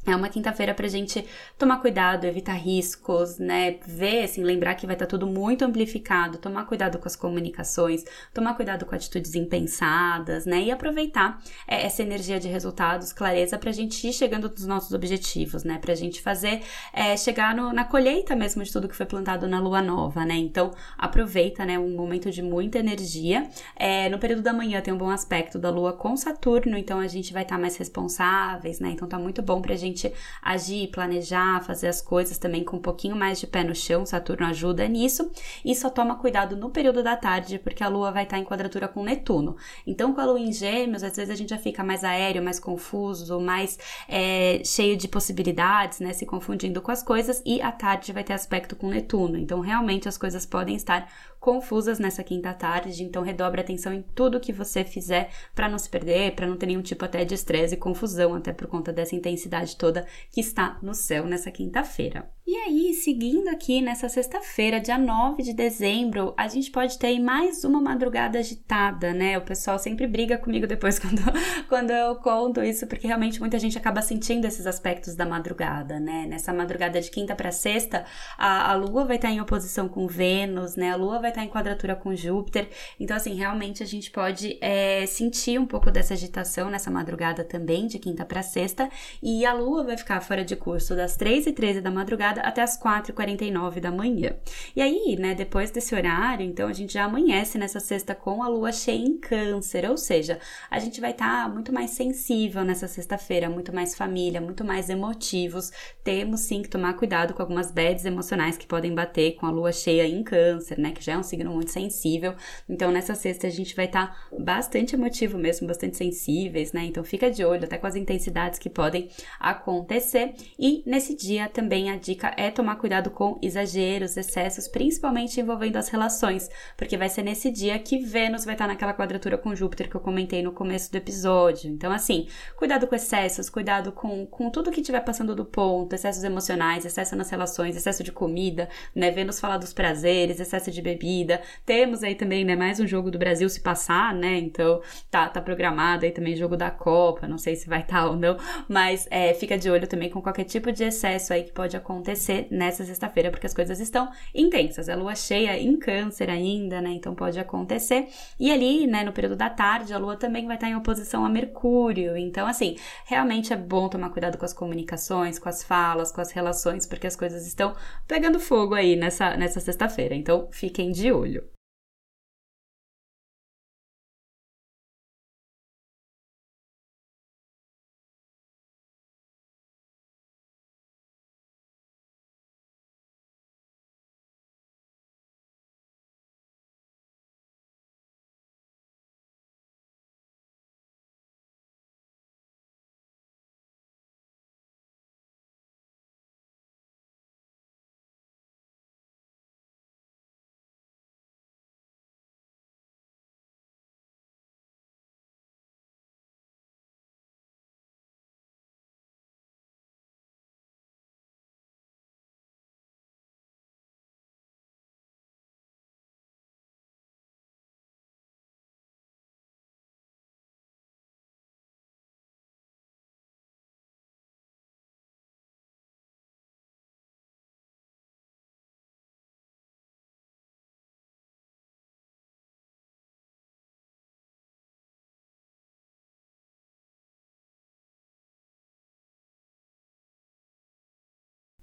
é 0.07 0.15
uma 0.15 0.29
quinta-feira 0.29 0.75
pra 0.75 0.87
gente 0.87 1.25
tomar 1.59 1.79
cuidado, 1.79 2.25
evitar 2.27 2.55
riscos, 2.55 3.39
né? 3.39 3.79
Ver, 3.87 4.25
assim, 4.25 4.43
lembrar 4.43 4.75
que 4.75 4.87
vai 4.87 4.95
estar 4.95 5.07
tá 5.07 5.11
tudo 5.11 5.27
muito 5.27 5.65
amplificado, 5.65 6.39
tomar 6.39 6.67
cuidado 6.67 6.99
com 6.99 7.09
as 7.09 7.17
comunicações, 7.17 8.05
tomar 8.33 8.55
cuidado 8.55 8.85
com 8.85 8.95
atitudes 8.95 9.35
impensadas, 9.35 10.45
né? 10.45 10.65
E 10.65 10.71
aproveitar 10.71 11.43
é, 11.67 11.87
essa 11.87 12.03
energia 12.03 12.39
de 12.39 12.49
resultados, 12.49 13.13
clareza, 13.13 13.57
pra 13.57 13.73
gente 13.73 14.07
ir 14.07 14.13
chegando 14.13 14.51
nos 14.51 14.67
nossos 14.67 14.93
objetivos, 14.93 15.65
né? 15.65 15.79
Pra 15.79 15.95
gente 15.95 16.21
fazer, 16.21 16.61
é, 16.93 17.17
chegar 17.17 17.55
no, 17.55 17.73
na 17.73 17.85
colheita 17.85 18.37
mesmo 18.37 18.63
de 18.63 18.71
tudo 18.71 18.89
que 18.89 18.97
foi 18.97 19.07
plantado 19.07 19.49
na 19.49 19.59
lua 19.59 19.81
nova, 19.81 20.25
né? 20.25 20.35
Então, 20.35 20.73
aproveita, 20.99 21.65
né? 21.65 21.79
Um 21.79 21.97
momento 21.97 22.31
de 22.31 22.43
muita 22.43 22.79
energia. 22.79 23.49
É, 23.75 24.09
no 24.11 24.19
período 24.19 24.43
da 24.43 24.53
manhã 24.53 24.83
tem 24.83 24.93
um 24.93 24.99
bom 24.99 25.11
aspecto 25.11 25.59
da 25.59 25.71
lua 25.71 25.95
com 25.95 26.15
Saturno, 26.15 26.77
então 26.77 26.99
a 26.99 27.09
gente 27.09 27.33
vai 27.33 27.43
estar 27.43 27.55
tá 27.55 27.61
mais 27.61 27.77
responsáveis, 27.77 28.81
né? 28.81 28.91
Então, 28.91 29.09
tá 29.09 29.19
muito 29.19 29.41
bom 29.41 29.63
pra 29.63 29.75
gente 29.75 29.94
gente 29.95 30.13
agir, 30.43 30.89
planejar, 30.89 31.63
fazer 31.63 31.89
as 31.89 32.01
coisas 32.01 32.39
também 32.39 32.65
com 32.65 32.77
um 32.77 32.81
pouquinho 32.81 33.17
mais 33.17 33.39
de 33.39 33.47
pé 33.47 33.63
no 33.63 33.75
chão. 33.75 34.05
Saturno 34.05 34.47
ajuda 34.47 34.87
nisso. 34.89 35.31
E 35.65 35.75
só 35.75 35.89
toma 35.89 36.17
cuidado 36.17 36.57
no 36.57 36.71
período 36.71 37.03
da 37.03 37.17
tarde, 37.17 37.59
porque 37.59 37.83
a 37.83 37.89
Lua 37.89 38.11
vai 38.11 38.25
estar 38.25 38.39
em 38.39 38.45
quadratura 38.45 38.89
com 38.89 39.03
Netuno. 39.03 39.57
Então, 39.87 40.13
com 40.13 40.21
a 40.21 40.25
Lua 40.27 40.41
em 40.41 40.53
Gêmeos, 40.53 41.03
às 41.03 41.17
vezes 41.17 41.31
a 41.31 41.37
gente 41.37 41.51
já 41.51 41.59
fica 41.59 41.85
mais 41.85 42.05
aéreo, 42.05 42.43
mais 42.43 42.59
confuso, 42.59 43.41
mais 43.41 43.79
é, 44.09 44.61
cheio 44.65 44.97
de 44.97 45.09
possibilidades, 45.09 46.01
né? 46.01 46.13
Se 46.13 46.27
confundindo 46.27 46.83
com 46.83 46.91
as 46.91 47.03
coisas. 47.03 47.43
E 47.47 47.63
à 47.63 47.71
tarde 47.71 48.13
vai 48.13 48.25
ter 48.25 48.33
aspecto 48.33 48.77
com 48.77 48.89
Netuno. 48.89 49.39
Então, 49.39 49.61
realmente 49.61 50.09
as 50.09 50.19
coisas 50.19 50.45
podem 50.45 50.77
estar 50.77 51.09
confusas 51.45 51.99
nessa 51.99 52.25
quinta 52.25 52.55
tarde, 52.55 53.05
então 53.05 53.23
redobre 53.23 53.61
atenção 53.61 53.93
em 53.93 54.01
tudo 54.01 54.41
que 54.41 54.51
você 54.51 54.83
fizer 54.83 55.29
para 55.55 55.69
não 55.69 55.79
se 55.79 55.91
perder, 55.91 56.35
para 56.35 56.47
não 56.47 56.57
ter 56.57 56.65
nenhum 56.65 56.81
tipo 56.81 57.05
até 57.05 57.23
de 57.23 57.35
estresse 57.35 57.75
e 57.75 57.77
confusão, 57.77 58.35
até 58.35 58.51
por 58.51 58.67
conta 58.67 58.91
dessa 58.91 59.15
intensidade 59.15 59.77
toda 59.77 60.07
que 60.33 60.41
está 60.41 60.79
no 60.81 60.95
céu 60.95 61.27
nessa 61.27 61.51
quinta-feira. 61.51 62.31
E 62.47 62.55
aí, 62.57 62.93
seguindo 62.93 63.49
aqui 63.49 63.81
nessa 63.81 64.07
sexta-feira, 64.07 64.79
dia 64.79 64.99
9 64.99 65.43
de 65.43 65.55
dezembro, 65.55 66.35
a 66.37 66.47
gente 66.47 66.71
pode 66.71 66.99
ter 66.99 67.19
mais 67.19 67.65
uma 67.65 67.81
madrugada 67.81 68.39
agitada, 68.39 69.15
né? 69.15 69.39
O 69.39 69.41
pessoal 69.41 69.79
sempre 69.79 70.07
briga 70.07 70.37
comigo 70.37 70.67
depois 70.67 70.99
quando, 71.01 71.23
quando 71.71 71.91
eu 71.91 72.17
conto 72.17 72.63
isso, 72.63 72.87
porque 72.87 73.07
realmente 73.07 73.41
muita 73.41 73.59
gente 73.59 73.79
acaba 73.79 74.03
sentindo 74.03 74.47
esses 74.47 74.67
aspectos 74.67 75.15
da 75.15 75.25
madrugada, 75.25 75.99
né? 75.99 76.27
Nessa 76.27 76.53
madrugada 76.53 77.01
de 77.01 77.11
quinta 77.11 77.35
para 77.35 77.51
sexta, 77.51 78.05
a, 78.37 78.73
a 78.73 78.75
Lua 78.75 79.07
vai 79.07 79.17
estar 79.17 79.31
em 79.31 79.41
oposição 79.41 79.89
com 79.89 80.07
Vênus, 80.07 80.77
né? 80.77 80.91
A 80.91 80.97
Lua 80.97 81.21
vai 81.21 81.31
estar 81.31 81.43
em 81.43 81.49
quadratura 81.49 81.97
com 81.97 82.15
Júpiter. 82.15 82.69
Então, 83.01 83.17
assim, 83.17 83.33
realmente 83.33 83.83
a 83.83 83.87
gente 83.87 84.11
pode 84.11 84.59
é, 84.61 85.07
sentir 85.07 85.59
um 85.59 85.67
pouco 85.67 85.91
dessa 85.91 86.13
agitação 86.13 86.69
nessa 86.69 86.91
madrugada 86.91 87.43
também, 87.43 87.87
de 87.87 87.99
quinta 87.99 88.23
para 88.23 88.43
sexta. 88.43 88.91
E 89.23 89.47
a 89.47 89.55
Lua 89.55 89.83
vai 89.83 89.97
ficar 89.97 90.21
fora 90.21 90.45
de 90.45 90.55
curso 90.55 90.95
das 90.95 91.17
3 91.17 91.47
e 91.47 91.53
13 91.53 91.81
da 91.81 91.91
madrugada 91.91 92.34
madrugada 92.35 92.41
até 92.41 92.63
as 92.63 92.79
4h49 92.79 93.81
da 93.81 93.91
manhã. 93.91 94.35
E 94.75 94.83
aí, 94.83 95.17
né, 95.19 95.35
depois 95.35 95.71
desse 95.71 95.95
horário, 95.95 96.45
então 96.45 96.69
a 96.69 96.73
gente 96.73 96.95
já 96.95 97.05
amanhece 97.05 97.57
nessa 97.59 97.81
sexta 97.81 98.15
com 98.15 98.43
a 98.43 98.49
lua 98.49 98.73
cheia 98.73 99.05
em 99.05 99.17
câncer, 99.17 99.89
ou 99.89 99.97
seja, 99.97 100.39
a 100.71 100.79
gente 100.79 101.01
vai 101.01 101.13
estar 101.13 101.45
tá 101.45 101.49
muito 101.49 101.73
mais 101.73 101.91
sensível 101.91 102.65
nessa 102.65 102.89
sexta-feira, 102.89 103.49
muito 103.49 103.75
mais 103.75 103.95
família, 103.95 104.41
muito 104.41 104.65
mais 104.65 104.91
emotivos. 104.91 105.71
Temos 106.03 106.41
sim 106.41 106.63
que 106.63 106.69
tomar 106.69 106.95
cuidado 106.95 107.35
com 107.35 107.43
algumas 107.43 107.71
bads 107.71 108.05
emocionais 108.05 108.57
que 108.57 108.67
podem 108.67 108.95
bater 108.95 109.37
com 109.37 109.47
a 109.47 109.51
lua 109.51 109.73
cheia 109.73 110.07
em 110.07 110.23
câncer, 110.23 110.79
né, 110.79 110.93
que 110.93 111.05
já 111.05 111.13
é 111.13 111.19
um 111.19 111.23
signo 111.23 111.53
muito 111.53 111.71
sensível. 111.71 112.35
Então 112.69 112.91
nessa 112.91 113.15
sexta 113.15 113.47
a 113.47 113.51
gente 113.51 113.77
vai 113.77 113.87
estar 113.87 114.09
tá 114.09 114.37
bastante 114.39 114.95
emotivo 114.95 115.39
mesmo, 115.39 115.67
bastante 115.67 115.97
sensíveis, 115.97 116.73
né? 116.73 116.85
Então 116.85 117.05
fica 117.05 117.31
de 117.31 117.45
olho 117.45 117.65
até 117.65 117.79
com 117.79 117.87
as 117.87 117.97
intensidades 117.97 118.59
que 118.59 118.71
podem 118.71 119.09
acontecer. 119.39 120.35
E 120.59 120.83
nesse 120.87 121.15
dia 121.15 121.49
também 121.49 121.91
a 121.91 121.97
dica 121.97 122.24
dica 122.25 122.35
é 122.37 122.51
tomar 122.51 122.77
cuidado 122.77 123.11
com 123.11 123.39
exageros, 123.43 124.17
excessos, 124.17 124.67
principalmente 124.67 125.41
envolvendo 125.41 125.77
as 125.77 125.89
relações, 125.89 126.49
porque 126.77 126.97
vai 126.97 127.09
ser 127.09 127.23
nesse 127.23 127.51
dia 127.51 127.79
que 127.79 127.99
Vênus 127.99 128.45
vai 128.45 128.55
estar 128.55 128.67
naquela 128.67 128.95
quadratura 128.95 129.37
com 129.37 129.55
Júpiter 129.55 129.91
que 129.91 129.95
eu 129.95 130.01
comentei 130.01 130.43
no 130.43 130.53
começo 130.53 130.91
do 130.91 130.97
episódio. 130.97 131.71
Então, 131.71 131.93
assim, 131.93 132.29
cuidado 132.57 132.87
com 132.87 132.95
excessos, 132.95 133.51
cuidado 133.51 133.93
com, 133.93 134.27
com 134.27 134.51
tudo 134.51 134.71
que 134.71 134.81
estiver 134.81 135.01
passando 135.01 135.35
do 135.35 135.45
ponto, 135.45 135.95
excessos 135.95 136.25
emocionais, 136.25 136.85
excesso 136.85 137.17
nas 137.17 137.31
relações, 137.31 137.77
excesso 137.77 138.03
de 138.03 138.13
comida, 138.13 138.69
né? 138.95 139.11
Vênus 139.11 139.41
fala 139.41 139.59
dos 139.59 139.73
prazeres, 139.73 140.41
excesso 140.41 140.71
de 140.71 140.81
bebida. 140.81 141.41
Temos 141.67 142.03
aí 142.03 142.15
também, 142.15 142.45
né, 142.45 142.57
mais 142.57 142.81
um 142.81 142.87
jogo 142.87 143.11
do 143.11 143.19
Brasil 143.19 143.49
se 143.49 143.61
passar, 143.61 144.15
né? 144.15 144.39
Então, 144.39 144.81
tá, 145.11 145.29
tá 145.29 145.41
programado 145.41 146.05
aí 146.05 146.13
também 146.13 146.37
jogo 146.37 146.57
da 146.57 146.71
Copa, 146.71 147.27
não 147.27 147.39
sei 147.39 147.57
se 147.57 147.69
vai 147.69 147.81
estar 147.81 148.03
tá 148.03 148.11
ou 148.11 148.17
não, 148.17 148.37
mas 148.69 149.07
é, 149.11 149.35
fica 149.35 149.59
de 149.59 149.71
olho 149.71 149.87
também 149.87 150.09
com 150.09 150.23
qualquer 150.23 150.45
tipo 150.45 150.73
de 150.73 150.85
excesso 150.85 151.33
aí 151.33 151.45
que 151.45 151.53
pode 151.53 151.77
acontecer 151.77 152.14
acontecer 152.15 152.47
nessa 152.51 152.85
sexta-feira, 152.85 153.31
porque 153.31 153.47
as 153.47 153.53
coisas 153.53 153.81
estão 153.81 154.11
intensas. 154.35 154.89
A 154.89 154.95
lua 154.95 155.15
cheia 155.15 155.59
em 155.59 155.77
câncer 155.77 156.31
ainda, 156.31 156.81
né? 156.81 156.91
Então 156.91 157.15
pode 157.15 157.39
acontecer. 157.39 158.09
E 158.39 158.51
ali, 158.51 158.87
né, 158.87 159.05
no 159.05 159.13
período 159.13 159.37
da 159.37 159.51
tarde, 159.51 159.93
a 159.93 159.99
lua 159.99 160.17
também 160.17 160.47
vai 160.47 160.57
estar 160.57 160.69
em 160.69 160.77
oposição 160.77 161.25
a 161.25 161.29
Mercúrio. 161.29 162.17
Então, 162.17 162.47
assim, 162.47 162.77
realmente 163.05 163.53
é 163.53 163.57
bom 163.57 163.89
tomar 163.89 164.11
cuidado 164.11 164.39
com 164.39 164.45
as 164.45 164.53
comunicações, 164.53 165.39
com 165.39 165.49
as 165.49 165.63
falas, 165.63 166.13
com 166.13 166.21
as 166.21 166.31
relações, 166.31 166.87
porque 166.87 167.07
as 167.07 167.17
coisas 167.17 167.47
estão 167.47 167.75
pegando 168.07 168.41
fogo 168.41 168.75
aí 168.75 168.97
nessa, 168.97 169.37
nessa 169.37 169.61
sexta-feira. 169.61 170.15
Então, 170.15 170.49
fiquem 170.51 170.93
de 170.93 171.13
olho. 171.13 171.54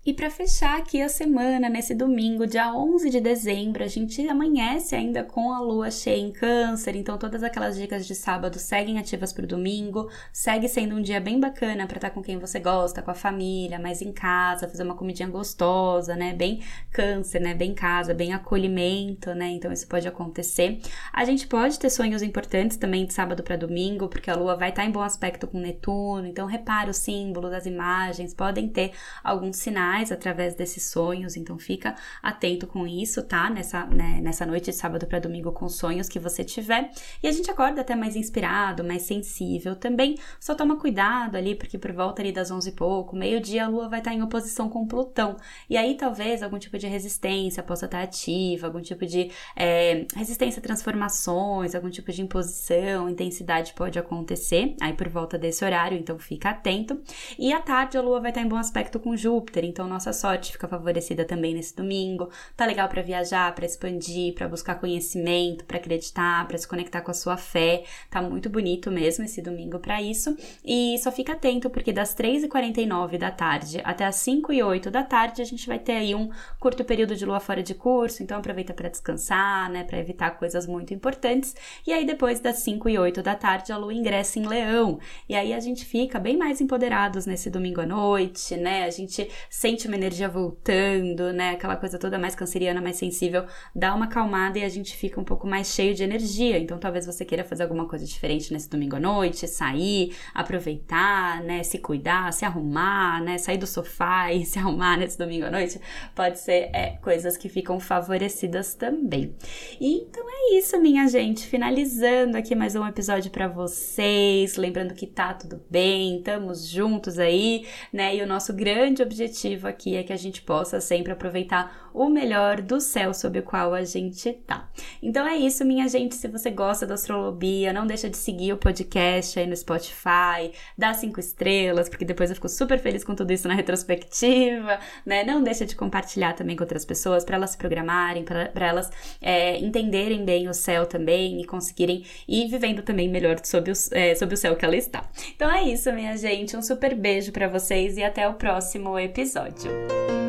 E 0.04 0.14
para 0.16 0.32
fechar 0.32 0.80
aqui 0.80 1.00
a 1.00 1.08
semana, 1.08 1.70
nesse 1.70 1.94
domingo, 1.94 2.48
dia 2.48 2.74
11 2.74 3.08
de 3.08 3.22
dezembro, 3.22 3.84
a 3.84 3.88
gente 3.88 4.28
amanhece 4.28 4.96
ainda 4.96 5.24
com 5.24 5.54
a 5.54 5.60
lua 5.60 5.92
cheia 5.92 6.18
em 6.18 6.32
Câncer, 6.32 6.96
então 6.96 7.20
todas 7.20 7.44
aquelas 7.44 7.78
dicas 7.78 8.08
de 8.08 8.16
sábado 8.16 8.58
seguem 8.58 8.98
ativas 8.98 9.32
para 9.32 9.44
o 9.44 9.48
domingo. 9.48 10.10
Segue 10.34 10.68
sendo 10.68 10.96
um 10.96 11.04
dia 11.04 11.22
bem 11.22 11.40
bacana 11.40 11.86
para 11.86 11.98
estar 11.98 12.10
tá 12.10 12.16
com 12.16 12.24
quem 12.24 12.40
você 12.40 12.60
gosta, 12.60 13.04
com 13.04 13.12
a 13.12 13.14
família, 13.14 13.78
mais 13.78 14.02
em 14.02 14.12
casa, 14.12 14.68
fazer 14.68 14.82
uma 14.82 14.96
comidinha 14.96 15.30
gostosa, 15.30 16.16
né? 16.16 16.34
Bem 16.34 16.64
Câncer, 16.92 17.40
né? 17.40 17.54
Bem 17.54 17.76
casa, 17.76 18.12
bem 18.12 18.34
acolhimento, 18.34 19.36
né? 19.36 19.50
Então 19.50 19.72
isso 19.72 19.88
pode 19.88 20.08
acontecer. 20.08 20.80
A 21.14 21.24
gente 21.26 21.46
pode 21.46 21.78
ter 21.78 21.92
sonhos 21.92 22.24
importantes 22.24 22.76
também 22.76 23.06
de 23.06 23.14
sábado 23.14 23.44
para 23.44 23.56
domingo, 23.56 24.08
porque 24.08 24.32
a 24.32 24.36
lua 24.36 24.56
vai 24.56 24.70
estar 24.70 24.82
tá 24.82 24.88
em 24.88 24.92
bom 24.92 25.04
aspecto 25.04 25.46
com 25.46 25.60
Netuno, 25.60 26.26
então 26.26 26.48
repara 26.48 26.90
os 26.90 26.98
símbolos, 26.98 27.54
as 27.54 27.68
imagens, 27.68 28.34
podem 28.34 28.68
ter 28.68 28.94
alguns 29.24 29.58
sinais 29.58 29.91
através 30.12 30.56
desses 30.56 30.84
sonhos, 30.84 31.36
então 31.36 31.58
fica 31.58 31.96
atento 32.22 32.68
com 32.68 32.88
isso, 32.88 33.24
tá? 33.24 33.50
Nessa, 33.50 33.86
né, 33.88 34.20
nessa 34.22 34.46
noite 34.46 34.66
de 34.66 34.74
sábado 34.74 35.08
para 35.08 35.20
domingo 35.20 35.52
com 35.52 35.68
sonhos 35.68 36.08
que 36.08 36.20
você 36.20 36.44
tiver. 36.44 36.92
E 37.22 37.28
a 37.28 37.32
gente 37.32 37.50
acorda 37.50 37.82
até 37.82 37.96
mais 37.96 38.16
inspirado, 38.16 38.84
mais 38.84 39.02
sensível 39.02 39.76
também. 39.76 40.16
Só 40.40 40.56
toma 40.56 40.78
cuidado 40.78 41.36
ali, 41.36 41.56
porque 41.56 41.78
por 41.78 41.92
volta 41.92 42.22
ali 42.22 42.32
das 42.32 42.52
11 42.52 42.70
e 42.70 42.72
pouco, 42.72 43.16
meio-dia, 43.16 43.66
a 43.66 43.68
lua 43.68 43.90
vai 43.90 44.00
estar 44.00 44.14
em 44.14 44.22
oposição 44.22 44.70
com 44.70 44.88
Plutão. 44.88 45.36
E 45.70 45.76
aí 45.76 45.96
talvez 45.96 46.44
algum 46.44 46.60
tipo 46.60 46.78
de 46.78 46.88
resistência 46.88 47.64
possa 47.64 47.86
estar 47.86 48.02
ativa, 48.02 48.68
algum 48.68 48.82
tipo 48.82 49.06
de 49.06 49.32
é, 49.56 50.06
resistência 50.16 50.60
a 50.60 50.64
transformações, 50.64 51.76
algum 51.76 51.90
tipo 51.90 52.12
de 52.12 52.22
imposição, 52.22 53.10
intensidade 53.10 53.74
pode 53.74 53.98
acontecer 53.98 54.76
aí 54.82 54.94
por 54.94 55.10
volta 55.10 55.38
desse 55.38 55.64
horário, 55.66 55.98
então 55.98 56.18
fica 56.20 56.50
atento. 56.50 57.02
E 57.38 57.52
à 57.54 57.60
tarde 57.62 57.98
a 57.98 58.02
lua 58.02 58.20
vai 58.20 58.32
estar 58.32 58.42
em 58.42 58.48
bom 58.48 58.58
aspecto 58.58 59.00
com 59.00 59.16
Júpiter, 59.16 59.66
então 59.66 59.81
então 59.82 59.90
nossa 59.90 60.14
sorte 60.14 60.52
fica 60.52 60.68
favorecida 60.68 61.26
também 61.26 61.56
nesse 61.56 61.76
domingo. 61.76 62.30
Tá 62.56 62.68
legal 62.68 62.88
para 62.88 63.02
viajar, 63.02 63.56
para 63.56 63.66
expandir, 63.66 64.36
para 64.36 64.48
buscar 64.48 64.76
conhecimento, 64.76 65.66
para 65.66 65.78
acreditar, 65.78 66.48
para 66.48 66.56
se 66.56 66.68
conectar 66.68 67.02
com 67.02 67.10
a 67.10 67.16
sua 67.16 67.36
fé. 67.36 67.84
Tá 68.08 68.22
muito 68.22 68.48
bonito 68.48 68.92
mesmo 68.92 69.26
esse 69.26 69.42
domingo 69.42 69.80
para 69.80 70.00
isso. 70.00 70.38
E 70.64 70.96
só 71.00 71.12
fica 71.12 71.34
atento 71.34 71.68
porque 71.68 71.92
das 71.92 72.14
3h49 72.14 73.18
da 73.18 73.32
tarde 73.32 73.82
até 73.84 74.06
as 74.06 74.18
5 74.18 74.54
e 74.54 74.62
8 74.62 74.92
da 74.92 75.02
tarde 75.04 75.42
a 75.42 75.46
gente 75.46 75.66
vai 75.66 75.80
ter 75.80 75.94
aí 75.94 76.14
um 76.14 76.30
curto 76.60 76.86
período 76.86 77.16
de 77.16 77.26
lua 77.26 77.40
fora 77.40 77.64
de 77.64 77.74
curso, 77.74 78.22
então 78.22 78.38
aproveita 78.38 78.76
para 78.76 78.88
descansar, 78.88 79.68
né, 79.72 79.84
para 79.84 79.98
evitar 79.98 80.38
coisas 80.38 80.68
muito 80.68 80.94
importantes. 80.94 81.56
E 81.88 81.92
aí 81.92 82.06
depois 82.06 82.40
das 82.40 82.58
5 82.58 82.88
e 82.88 83.00
8 83.00 83.24
da 83.24 83.34
tarde 83.34 83.72
a 83.72 83.78
lua 83.78 83.96
ingressa 83.96 84.38
em 84.38 84.46
Leão. 84.46 85.00
E 85.28 85.34
aí 85.34 85.52
a 85.54 85.60
gente 85.60 85.86
fica 85.86 86.20
bem 86.20 86.38
mais 86.38 86.62
empoderados 86.62 87.26
nesse 87.26 87.50
domingo 87.50 87.82
à 87.82 87.86
noite, 87.88 88.56
né? 88.56 88.84
A 88.84 88.92
gente 88.92 89.28
sente 89.50 89.71
uma 89.88 89.96
energia 89.96 90.28
voltando, 90.28 91.32
né? 91.34 91.52
Aquela 91.52 91.76
coisa 91.76 91.98
toda 91.98 92.18
mais 92.20 92.36
canceriana, 92.36 92.82
mais 92.82 92.98
sensível, 92.98 93.46
dá 93.76 93.94
uma 93.96 94.06
acalmada 94.06 94.60
e 94.60 94.64
a 94.64 94.70
gente 94.70 94.96
fica 94.96 95.20
um 95.20 95.24
pouco 95.24 95.48
mais 95.48 95.68
cheio 95.68 95.94
de 95.94 96.04
energia. 96.04 96.58
Então 96.58 96.78
talvez 96.78 97.06
você 97.06 97.24
queira 97.24 97.44
fazer 97.44 97.64
alguma 97.64 97.88
coisa 97.88 98.06
diferente 98.06 98.52
nesse 98.52 98.70
domingo 98.70 98.96
à 98.96 99.00
noite, 99.00 99.48
sair, 99.48 100.16
aproveitar, 100.34 101.42
né? 101.44 101.64
Se 101.64 101.80
cuidar, 101.80 102.32
se 102.34 102.46
arrumar, 102.46 103.22
né? 103.24 103.38
Sair 103.38 103.58
do 103.58 103.68
sofá 103.68 104.32
e 104.34 104.46
se 104.46 104.60
arrumar 104.60 104.98
nesse 104.98 105.18
domingo 105.18 105.46
à 105.46 105.52
noite. 105.52 105.80
Pode 106.14 106.40
ser 106.40 106.70
é, 106.74 106.98
coisas 107.02 107.38
que 107.38 107.50
ficam 107.50 107.80
favorecidas 107.80 108.74
também. 108.74 109.36
E, 109.80 109.96
então 110.02 110.24
é 110.28 110.58
isso, 110.58 110.80
minha 110.80 111.08
gente. 111.08 111.46
Finalizando 111.46 112.38
aqui 112.38 112.56
mais 112.56 112.76
um 112.76 112.86
episódio 112.86 113.32
para 113.32 113.48
vocês. 113.48 114.56
Lembrando 114.58 114.94
que 114.94 115.08
tá 115.08 115.34
tudo 115.34 115.62
bem, 115.70 116.18
estamos 116.18 116.68
juntos 116.68 117.18
aí, 117.18 117.66
né? 117.92 118.16
E 118.16 118.22
o 118.22 118.28
nosso 118.28 118.54
grande 118.54 119.02
objetivo 119.02 119.61
objetivo 119.62 119.68
aqui 119.68 119.96
é 119.96 120.04
que 120.04 120.12
a 120.12 120.18
gente 120.18 120.42
possa 120.42 120.82
sempre 120.82 121.12
aproveitar 121.12 121.90
o 121.94 122.10
melhor 122.10 122.62
do 122.62 122.80
céu 122.80 123.14
sob 123.14 123.40
o 123.40 123.44
qual 123.44 123.74
a 123.74 123.84
gente 123.84 124.32
tá. 124.48 124.70
Então 125.02 125.28
é 125.28 125.36
isso, 125.36 125.64
minha 125.66 125.88
gente. 125.88 126.16
Se 126.16 126.28
você 126.28 126.50
gosta 126.50 126.88
da 126.88 126.96
astrologia, 126.96 127.74
não 127.74 127.86
deixa 127.86 128.10
de 128.10 128.18
seguir 128.18 128.54
o 128.54 128.58
podcast 128.58 129.40
aí 129.40 129.46
no 129.46 129.56
Spotify, 129.56 130.52
dá 130.78 130.94
cinco 130.94 131.20
estrelas, 131.20 131.90
porque 131.90 132.06
depois 132.06 132.30
eu 132.30 132.36
fico 132.36 132.50
super 132.50 132.80
feliz 132.80 133.04
com 133.04 133.14
tudo 133.14 133.32
isso 133.32 133.48
na 133.48 133.54
retrospectiva, 133.54 134.80
né? 135.06 135.24
Não 135.24 135.44
deixa 135.44 135.66
de 135.66 135.76
compartilhar 135.76 136.34
também 136.34 136.56
com 136.56 136.64
outras 136.64 136.86
pessoas 136.86 137.24
para 137.24 137.36
elas 137.36 137.52
se 137.52 137.58
programarem, 137.58 138.24
para 138.24 138.68
elas 138.68 138.90
é, 139.22 139.58
entenderem 139.60 140.24
bem 140.24 140.48
o 140.48 140.54
céu 140.54 140.86
também 140.86 141.42
e 141.42 141.46
conseguirem 141.46 142.06
ir 142.28 142.48
vivendo 142.48 142.82
também 142.82 143.10
melhor 143.10 143.38
sob 143.44 143.72
o, 143.72 143.74
é, 143.92 144.16
sob 144.16 144.34
o 144.34 144.38
céu 144.38 144.56
que 144.56 144.66
ela 144.66 144.76
está. 144.76 145.10
Então 145.36 145.52
é 145.52 145.64
isso, 145.64 145.92
minha 145.92 146.16
gente. 146.18 146.56
Um 146.56 146.62
super 146.62 146.96
beijo 146.96 147.32
para 147.32 147.48
vocês 147.48 147.98
e 147.98 148.04
até 148.04 148.28
o 148.28 148.34
próximo 148.36 148.98
episódio 148.98 149.51
episódio. 149.52 150.21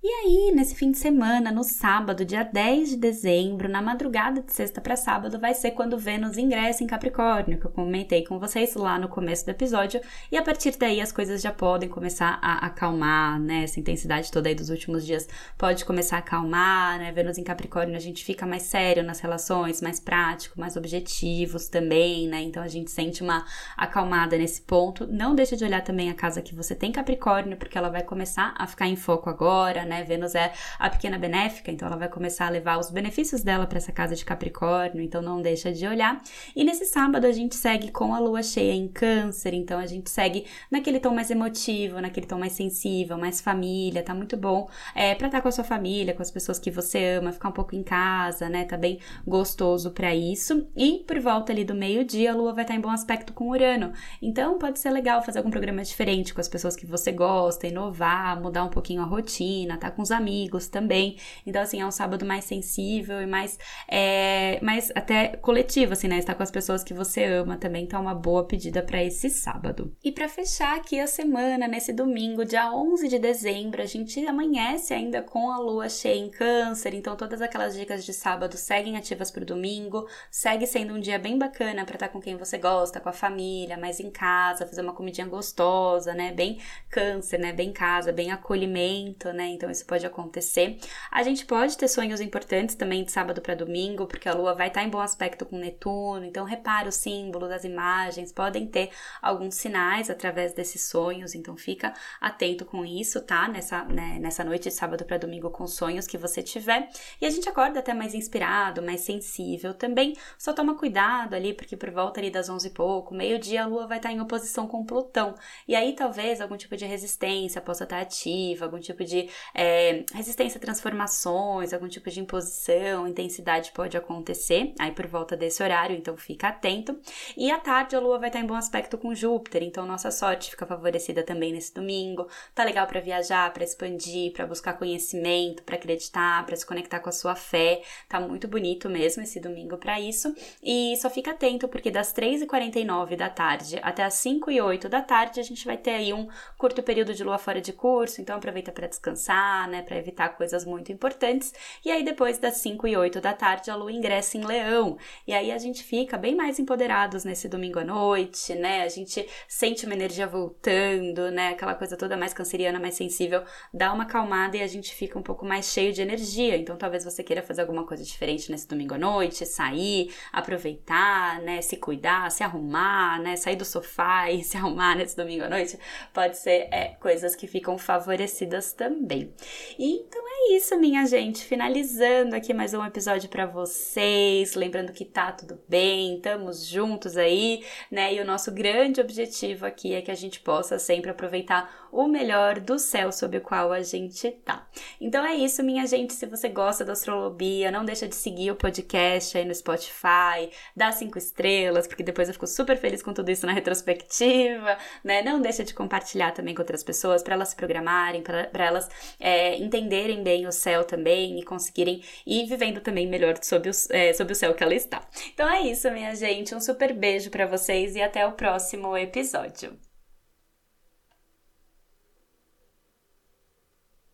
E 0.00 0.06
aí, 0.06 0.52
nesse 0.54 0.76
fim 0.76 0.92
de 0.92 0.98
semana, 0.98 1.50
no 1.50 1.64
sábado, 1.64 2.24
dia 2.24 2.44
10 2.44 2.90
de 2.90 2.96
dezembro, 2.96 3.68
na 3.68 3.82
madrugada 3.82 4.40
de 4.40 4.52
sexta 4.52 4.80
para 4.80 4.94
sábado, 4.94 5.40
vai 5.40 5.52
ser 5.54 5.72
quando 5.72 5.98
Vênus 5.98 6.38
ingressa 6.38 6.84
em 6.84 6.86
Capricórnio, 6.86 7.58
que 7.58 7.66
eu 7.66 7.70
comentei 7.72 8.24
com 8.24 8.38
vocês 8.38 8.76
lá 8.76 8.96
no 8.96 9.08
começo 9.08 9.44
do 9.44 9.50
episódio, 9.50 10.00
e 10.30 10.36
a 10.36 10.42
partir 10.42 10.76
daí 10.78 11.00
as 11.00 11.10
coisas 11.10 11.42
já 11.42 11.50
podem 11.50 11.88
começar 11.88 12.38
a 12.40 12.64
acalmar, 12.64 13.40
né? 13.40 13.64
Essa 13.64 13.80
intensidade 13.80 14.30
toda 14.30 14.48
aí 14.48 14.54
dos 14.54 14.70
últimos 14.70 15.04
dias 15.04 15.28
pode 15.58 15.84
começar 15.84 16.16
a 16.16 16.20
acalmar, 16.20 16.96
né? 17.00 17.10
Vênus 17.10 17.36
em 17.36 17.42
Capricórnio, 17.42 17.96
a 17.96 18.00
gente 18.00 18.24
fica 18.24 18.46
mais 18.46 18.62
sério 18.62 19.02
nas 19.02 19.18
relações, 19.18 19.82
mais 19.82 19.98
prático, 19.98 20.60
mais 20.60 20.76
objetivos 20.76 21.68
também, 21.68 22.28
né? 22.28 22.40
Então 22.40 22.62
a 22.62 22.68
gente 22.68 22.92
sente 22.92 23.20
uma 23.20 23.44
acalmada 23.76 24.38
nesse 24.38 24.62
ponto. 24.62 25.08
Não 25.08 25.34
deixa 25.34 25.56
de 25.56 25.64
olhar 25.64 25.82
também 25.82 26.08
a 26.08 26.14
casa 26.14 26.40
que 26.40 26.54
você 26.54 26.72
tem 26.72 26.92
Capricórnio, 26.92 27.56
porque 27.56 27.76
ela 27.76 27.88
vai 27.88 28.04
começar 28.04 28.54
a 28.56 28.64
ficar 28.64 28.86
em 28.86 28.94
foco 28.94 29.28
agora, 29.28 29.87
né? 29.88 30.04
Vênus 30.04 30.34
é 30.34 30.52
a 30.78 30.88
pequena 30.88 31.18
benéfica, 31.18 31.70
então 31.70 31.88
ela 31.88 31.96
vai 31.96 32.08
começar 32.08 32.46
a 32.46 32.50
levar 32.50 32.78
os 32.78 32.90
benefícios 32.90 33.42
dela 33.42 33.66
para 33.66 33.78
essa 33.78 33.90
casa 33.90 34.14
de 34.14 34.24
Capricórnio, 34.24 35.02
então 35.02 35.20
não 35.22 35.42
deixa 35.42 35.72
de 35.72 35.86
olhar. 35.86 36.20
E 36.54 36.62
nesse 36.62 36.84
sábado 36.84 37.26
a 37.26 37.32
gente 37.32 37.56
segue 37.56 37.90
com 37.90 38.14
a 38.14 38.18
lua 38.18 38.42
cheia 38.42 38.72
em 38.72 38.86
Câncer, 38.86 39.54
então 39.54 39.78
a 39.78 39.86
gente 39.86 40.10
segue 40.10 40.46
naquele 40.70 41.00
tom 41.00 41.14
mais 41.14 41.30
emotivo, 41.30 42.00
naquele 42.00 42.26
tom 42.26 42.38
mais 42.38 42.52
sensível, 42.52 43.16
mais 43.16 43.40
família, 43.40 44.02
tá 44.02 44.14
muito 44.14 44.36
bom 44.36 44.68
é, 44.94 45.14
para 45.14 45.26
estar 45.28 45.38
tá 45.38 45.42
com 45.42 45.48
a 45.48 45.52
sua 45.52 45.64
família, 45.64 46.14
com 46.14 46.22
as 46.22 46.30
pessoas 46.30 46.58
que 46.58 46.70
você 46.70 47.16
ama, 47.18 47.32
ficar 47.32 47.48
um 47.48 47.52
pouco 47.52 47.74
em 47.74 47.82
casa, 47.82 48.48
né? 48.48 48.64
Tá 48.64 48.76
bem 48.76 49.00
gostoso 49.26 49.90
para 49.90 50.14
isso. 50.14 50.68
E 50.76 51.04
por 51.06 51.18
volta 51.20 51.52
ali 51.52 51.64
do 51.64 51.74
meio-dia, 51.74 52.32
a 52.32 52.34
lua 52.34 52.52
vai 52.52 52.64
estar 52.64 52.74
tá 52.74 52.78
em 52.78 52.82
bom 52.82 52.90
aspecto 52.90 53.32
com 53.32 53.48
Urano, 53.48 53.92
então 54.20 54.58
pode 54.58 54.78
ser 54.78 54.90
legal 54.90 55.22
fazer 55.22 55.38
algum 55.38 55.50
programa 55.50 55.82
diferente 55.82 56.34
com 56.34 56.40
as 56.40 56.48
pessoas 56.48 56.76
que 56.76 56.86
você 56.86 57.12
gosta, 57.12 57.66
inovar, 57.66 58.40
mudar 58.40 58.64
um 58.64 58.68
pouquinho 58.68 59.02
a 59.02 59.04
rotina, 59.04 59.77
tá 59.78 59.90
com 59.90 60.02
os 60.02 60.10
amigos 60.10 60.68
também. 60.68 61.16
Então, 61.46 61.62
assim, 61.62 61.80
é 61.80 61.86
um 61.86 61.90
sábado 61.90 62.24
mais 62.24 62.44
sensível 62.44 63.20
e 63.20 63.26
mais, 63.26 63.58
é, 63.88 64.58
mais 64.62 64.90
até 64.94 65.36
coletivo, 65.36 65.92
assim, 65.92 66.08
né? 66.08 66.18
Estar 66.18 66.34
com 66.34 66.42
as 66.42 66.50
pessoas 66.50 66.84
que 66.84 66.94
você 66.94 67.24
ama 67.24 67.56
também, 67.56 67.84
então 67.84 67.98
é 67.98 68.02
uma 68.02 68.14
boa 68.14 68.44
pedida 68.44 68.82
para 68.82 69.02
esse 69.02 69.30
sábado. 69.30 69.94
E 70.02 70.12
para 70.12 70.28
fechar 70.28 70.76
aqui 70.76 70.98
a 71.00 71.06
semana, 71.06 71.66
nesse 71.68 71.92
domingo, 71.92 72.44
dia 72.44 72.72
11 72.72 73.08
de 73.08 73.18
dezembro, 73.18 73.82
a 73.82 73.86
gente 73.86 74.24
amanhece 74.26 74.92
ainda 74.92 75.22
com 75.22 75.50
a 75.50 75.58
lua 75.58 75.88
cheia 75.88 76.18
em 76.18 76.30
Câncer, 76.30 76.94
então 76.94 77.16
todas 77.16 77.40
aquelas 77.40 77.74
dicas 77.74 78.04
de 78.04 78.12
sábado 78.12 78.56
seguem 78.56 78.96
ativas 78.96 79.30
pro 79.30 79.44
domingo, 79.44 80.06
segue 80.30 80.66
sendo 80.66 80.94
um 80.94 81.00
dia 81.00 81.18
bem 81.18 81.38
bacana 81.38 81.84
para 81.84 81.94
estar 81.94 82.08
com 82.08 82.20
quem 82.20 82.36
você 82.36 82.58
gosta, 82.58 83.00
com 83.00 83.08
a 83.08 83.12
família, 83.12 83.76
mais 83.76 84.00
em 84.00 84.10
casa, 84.10 84.66
fazer 84.66 84.82
uma 84.82 84.94
comidinha 84.94 85.26
gostosa, 85.26 86.14
né? 86.14 86.32
Bem 86.32 86.58
Câncer, 86.90 87.38
né? 87.38 87.52
Bem 87.52 87.72
casa, 87.72 88.12
bem 88.12 88.30
acolhimento, 88.30 89.32
né? 89.32 89.48
Então 89.48 89.67
isso 89.70 89.84
pode 89.86 90.06
acontecer. 90.06 90.78
A 91.10 91.22
gente 91.22 91.44
pode 91.46 91.76
ter 91.76 91.88
sonhos 91.88 92.20
importantes 92.20 92.74
também 92.74 93.04
de 93.04 93.12
sábado 93.12 93.40
para 93.40 93.54
domingo, 93.54 94.06
porque 94.06 94.28
a 94.28 94.34
lua 94.34 94.54
vai 94.54 94.68
estar 94.68 94.80
tá 94.80 94.86
em 94.86 94.90
bom 94.90 95.00
aspecto 95.00 95.44
com 95.46 95.56
Netuno, 95.58 96.24
então 96.24 96.44
repara 96.44 96.88
os 96.88 96.96
símbolos, 96.96 97.50
as 97.50 97.64
imagens, 97.64 98.32
podem 98.32 98.66
ter 98.66 98.90
alguns 99.20 99.54
sinais 99.54 100.10
através 100.10 100.52
desses 100.52 100.82
sonhos, 100.82 101.34
então 101.34 101.56
fica 101.56 101.92
atento 102.20 102.64
com 102.64 102.84
isso, 102.84 103.20
tá? 103.20 103.48
Nessa, 103.48 103.84
né, 103.84 104.18
nessa 104.20 104.44
noite 104.44 104.64
de 104.64 104.74
sábado 104.74 105.04
para 105.04 105.18
domingo 105.18 105.50
com 105.50 105.66
sonhos 105.66 106.06
que 106.06 106.18
você 106.18 106.42
tiver. 106.42 106.88
E 107.20 107.26
a 107.26 107.30
gente 107.30 107.48
acorda 107.48 107.80
até 107.80 107.94
mais 107.94 108.14
inspirado, 108.14 108.82
mais 108.82 109.00
sensível 109.00 109.74
também. 109.74 110.14
Só 110.38 110.52
toma 110.52 110.76
cuidado 110.76 111.34
ali, 111.34 111.52
porque 111.52 111.76
por 111.76 111.90
volta 111.90 112.20
ali 112.20 112.30
das 112.30 112.48
11 112.48 112.68
e 112.68 112.70
pouco, 112.70 113.14
meio-dia, 113.14 113.64
a 113.64 113.66
lua 113.66 113.86
vai 113.86 113.98
estar 113.98 114.08
tá 114.08 114.14
em 114.14 114.20
oposição 114.20 114.66
com 114.66 114.84
Plutão. 114.84 115.34
E 115.66 115.74
aí 115.74 115.94
talvez 115.94 116.40
algum 116.40 116.56
tipo 116.56 116.76
de 116.76 116.84
resistência 116.84 117.60
possa 117.60 117.84
estar 117.84 117.96
tá 117.96 118.02
ativa, 118.02 118.64
algum 118.64 118.78
tipo 118.80 119.04
de 119.04 119.28
é, 119.60 120.04
resistência 120.14 120.56
a 120.56 120.60
transformações, 120.60 121.72
algum 121.72 121.88
tipo 121.88 122.08
de 122.08 122.20
imposição, 122.20 123.08
intensidade 123.08 123.72
pode 123.72 123.96
acontecer 123.96 124.72
aí 124.78 124.92
por 124.92 125.08
volta 125.08 125.36
desse 125.36 125.60
horário, 125.60 125.96
então 125.96 126.16
fica 126.16 126.46
atento. 126.46 126.96
E 127.36 127.50
à 127.50 127.58
tarde 127.58 127.96
a 127.96 127.98
lua 128.00 128.20
vai 128.20 128.28
estar 128.28 128.38
em 128.38 128.46
bom 128.46 128.54
aspecto 128.54 128.96
com 128.96 129.12
Júpiter, 129.12 129.64
então 129.64 129.84
nossa 129.84 130.12
sorte 130.12 130.52
fica 130.52 130.64
favorecida 130.64 131.24
também 131.24 131.52
nesse 131.52 131.74
domingo. 131.74 132.28
Tá 132.54 132.62
legal 132.62 132.86
para 132.86 133.00
viajar, 133.00 133.52
para 133.52 133.64
expandir, 133.64 134.32
para 134.32 134.46
buscar 134.46 134.74
conhecimento, 134.74 135.64
para 135.64 135.74
acreditar, 135.74 136.46
para 136.46 136.54
se 136.54 136.64
conectar 136.64 137.00
com 137.00 137.08
a 137.08 137.12
sua 137.12 137.34
fé. 137.34 137.82
Tá 138.08 138.20
muito 138.20 138.46
bonito 138.46 138.88
mesmo 138.88 139.24
esse 139.24 139.40
domingo 139.40 139.76
para 139.76 140.00
isso. 140.00 140.32
E 140.62 140.96
só 140.98 141.10
fica 141.10 141.32
atento 141.32 141.66
porque 141.66 141.90
das 141.90 142.14
3h49 142.14 143.16
da 143.16 143.28
tarde 143.28 143.80
até 143.82 144.04
as 144.04 144.14
5 144.14 144.52
e 144.52 144.60
8 144.60 144.88
da 144.88 145.02
tarde 145.02 145.40
a 145.40 145.42
gente 145.42 145.66
vai 145.66 145.76
ter 145.76 145.94
aí 145.94 146.12
um 146.12 146.28
curto 146.56 146.80
período 146.80 147.12
de 147.12 147.24
lua 147.24 147.38
fora 147.38 147.60
de 147.60 147.72
curso, 147.72 148.20
então 148.20 148.36
aproveita 148.36 148.70
para 148.70 148.86
descansar, 148.86 149.47
né, 149.68 149.82
para 149.82 149.96
evitar 149.96 150.30
coisas 150.30 150.64
muito 150.64 150.92
importantes. 150.92 151.52
E 151.84 151.90
aí 151.90 152.04
depois 152.04 152.38
das 152.38 152.56
5 152.58 152.86
e 152.86 152.96
8 152.96 153.20
da 153.20 153.32
tarde 153.32 153.70
a 153.70 153.76
lua 153.76 153.92
ingressa 153.92 154.36
em 154.36 154.44
Leão. 154.44 154.96
E 155.26 155.32
aí 155.32 155.50
a 155.50 155.58
gente 155.58 155.82
fica 155.82 156.16
bem 156.16 156.34
mais 156.34 156.58
empoderados 156.58 157.24
nesse 157.24 157.48
domingo 157.48 157.78
à 157.78 157.84
noite, 157.84 158.54
né? 158.54 158.82
A 158.82 158.88
gente 158.88 159.26
sente 159.46 159.84
uma 159.84 159.94
energia 159.94 160.26
voltando, 160.26 161.30
né? 161.30 161.50
Aquela 161.50 161.74
coisa 161.74 161.96
toda 161.96 162.16
mais 162.16 162.32
canceriana, 162.32 162.78
mais 162.78 162.94
sensível, 162.94 163.42
dá 163.72 163.92
uma 163.92 164.04
acalmada 164.04 164.56
e 164.56 164.62
a 164.62 164.66
gente 164.66 164.94
fica 164.94 165.18
um 165.18 165.22
pouco 165.22 165.44
mais 165.44 165.66
cheio 165.66 165.92
de 165.92 166.02
energia. 166.02 166.56
Então 166.56 166.76
talvez 166.76 167.04
você 167.04 167.22
queira 167.22 167.42
fazer 167.42 167.62
alguma 167.62 167.84
coisa 167.84 168.04
diferente 168.04 168.50
nesse 168.50 168.66
domingo 168.68 168.94
à 168.94 168.98
noite, 168.98 169.46
sair, 169.46 170.12
aproveitar, 170.32 171.40
né, 171.42 171.60
se 171.60 171.76
cuidar, 171.76 172.30
se 172.30 172.42
arrumar, 172.42 173.20
né, 173.20 173.36
sair 173.36 173.56
do 173.56 173.64
sofá 173.64 174.30
e 174.30 174.42
se 174.44 174.56
arrumar 174.56 174.96
nesse 174.96 175.16
domingo 175.16 175.44
à 175.44 175.48
noite. 175.48 175.78
Pode 176.12 176.36
ser 176.36 176.68
é, 176.72 176.96
coisas 177.00 177.34
que 177.34 177.46
ficam 177.46 177.78
favorecidas 177.78 178.72
também. 178.72 179.32
Então 179.78 180.22
é 180.26 180.56
isso, 180.56 180.78
minha 180.78 181.06
gente. 181.06 181.44
Finalizando 181.44 182.34
aqui 182.34 182.52
mais 182.52 182.74
um 182.74 182.84
episódio 182.84 183.28
para 183.28 183.46
vocês. 183.46 184.54
Lembrando 184.54 184.92
que 184.92 185.04
tá 185.04 185.32
tudo 185.32 185.60
bem, 185.68 186.16
estamos 186.16 186.66
juntos 186.66 187.16
aí, 187.16 187.64
né? 187.90 188.14
E 188.14 188.20
o 188.20 188.24
nosso 188.24 188.52
grande 188.52 189.00
objetivo 189.00 189.66
aqui 189.66 189.94
é 189.94 190.02
que 190.02 190.10
a 190.10 190.14
gente 190.14 190.40
possa 190.40 190.78
sempre 190.78 191.10
aproveitar 191.10 191.87
o 191.92 192.06
melhor 192.06 192.60
do 192.60 192.78
céu 192.78 193.10
sob 193.12 193.36
o 193.36 193.40
qual 193.40 193.72
a 193.72 193.82
gente 193.82 194.30
tá. 194.30 194.66
Então 195.00 195.24
é 195.24 195.34
isso, 195.34 195.62
minha 195.62 195.86
gente. 195.86 196.12
Se 196.12 196.26
você 196.26 196.48
gosta 196.48 196.84
da 196.84 196.92
astrologia, 196.92 197.70
não 197.70 197.84
deixa 197.84 198.06
de 198.06 198.14
seguir 198.14 198.50
o 198.50 198.56
podcast 198.56 199.36
aí 199.36 199.44
no 199.44 199.54
Spotify, 199.54 200.50
dá 200.76 200.92
cinco 200.92 201.18
estrelas, 201.18 201.86
porque 201.86 202.02
depois 202.02 202.28
eu 202.28 202.34
fico 202.34 202.46
super 202.46 202.76
feliz 202.76 203.02
com 203.02 203.12
tudo 203.12 203.30
isso 203.30 203.46
na 203.46 203.52
retrospectiva, 203.52 204.76
né? 205.02 205.22
Não 205.22 205.40
deixa 205.40 205.64
de 205.64 205.74
compartilhar 205.74 206.32
também 206.32 206.54
com 206.54 206.62
outras 206.62 206.82
pessoas 206.82 207.22
para 207.22 207.34
elas 207.34 207.48
se 207.48 207.56
programarem, 207.56 208.22
para 208.22 208.64
elas 208.64 208.88
é, 209.18 209.56
entenderem 209.56 210.22
bem 210.22 210.46
o 210.46 210.52
céu 210.52 210.84
também 210.84 211.38
e 211.38 211.44
conseguirem 211.44 212.02
ir 212.26 212.46
vivendo 212.46 212.80
também 212.80 213.06
melhor 213.06 213.34
sob 213.42 213.68
o, 213.68 213.72
é, 213.90 214.12
sob 214.12 214.32
o 214.32 214.36
céu 214.36 214.54
que 214.54 214.62
ela 214.62 214.74
está. 214.74 215.02
Então 215.32 215.48
é 215.48 215.62
isso, 215.62 215.90
minha 215.90 216.14
gente. 216.14 216.54
Um 216.54 216.60
super 216.60 216.92
beijo 216.92 217.30
para 217.30 217.46
vocês 217.46 217.94
e 217.96 218.02
até 218.02 218.26
o 218.26 218.32
próximo 218.32 218.96
episódio. 218.96 219.87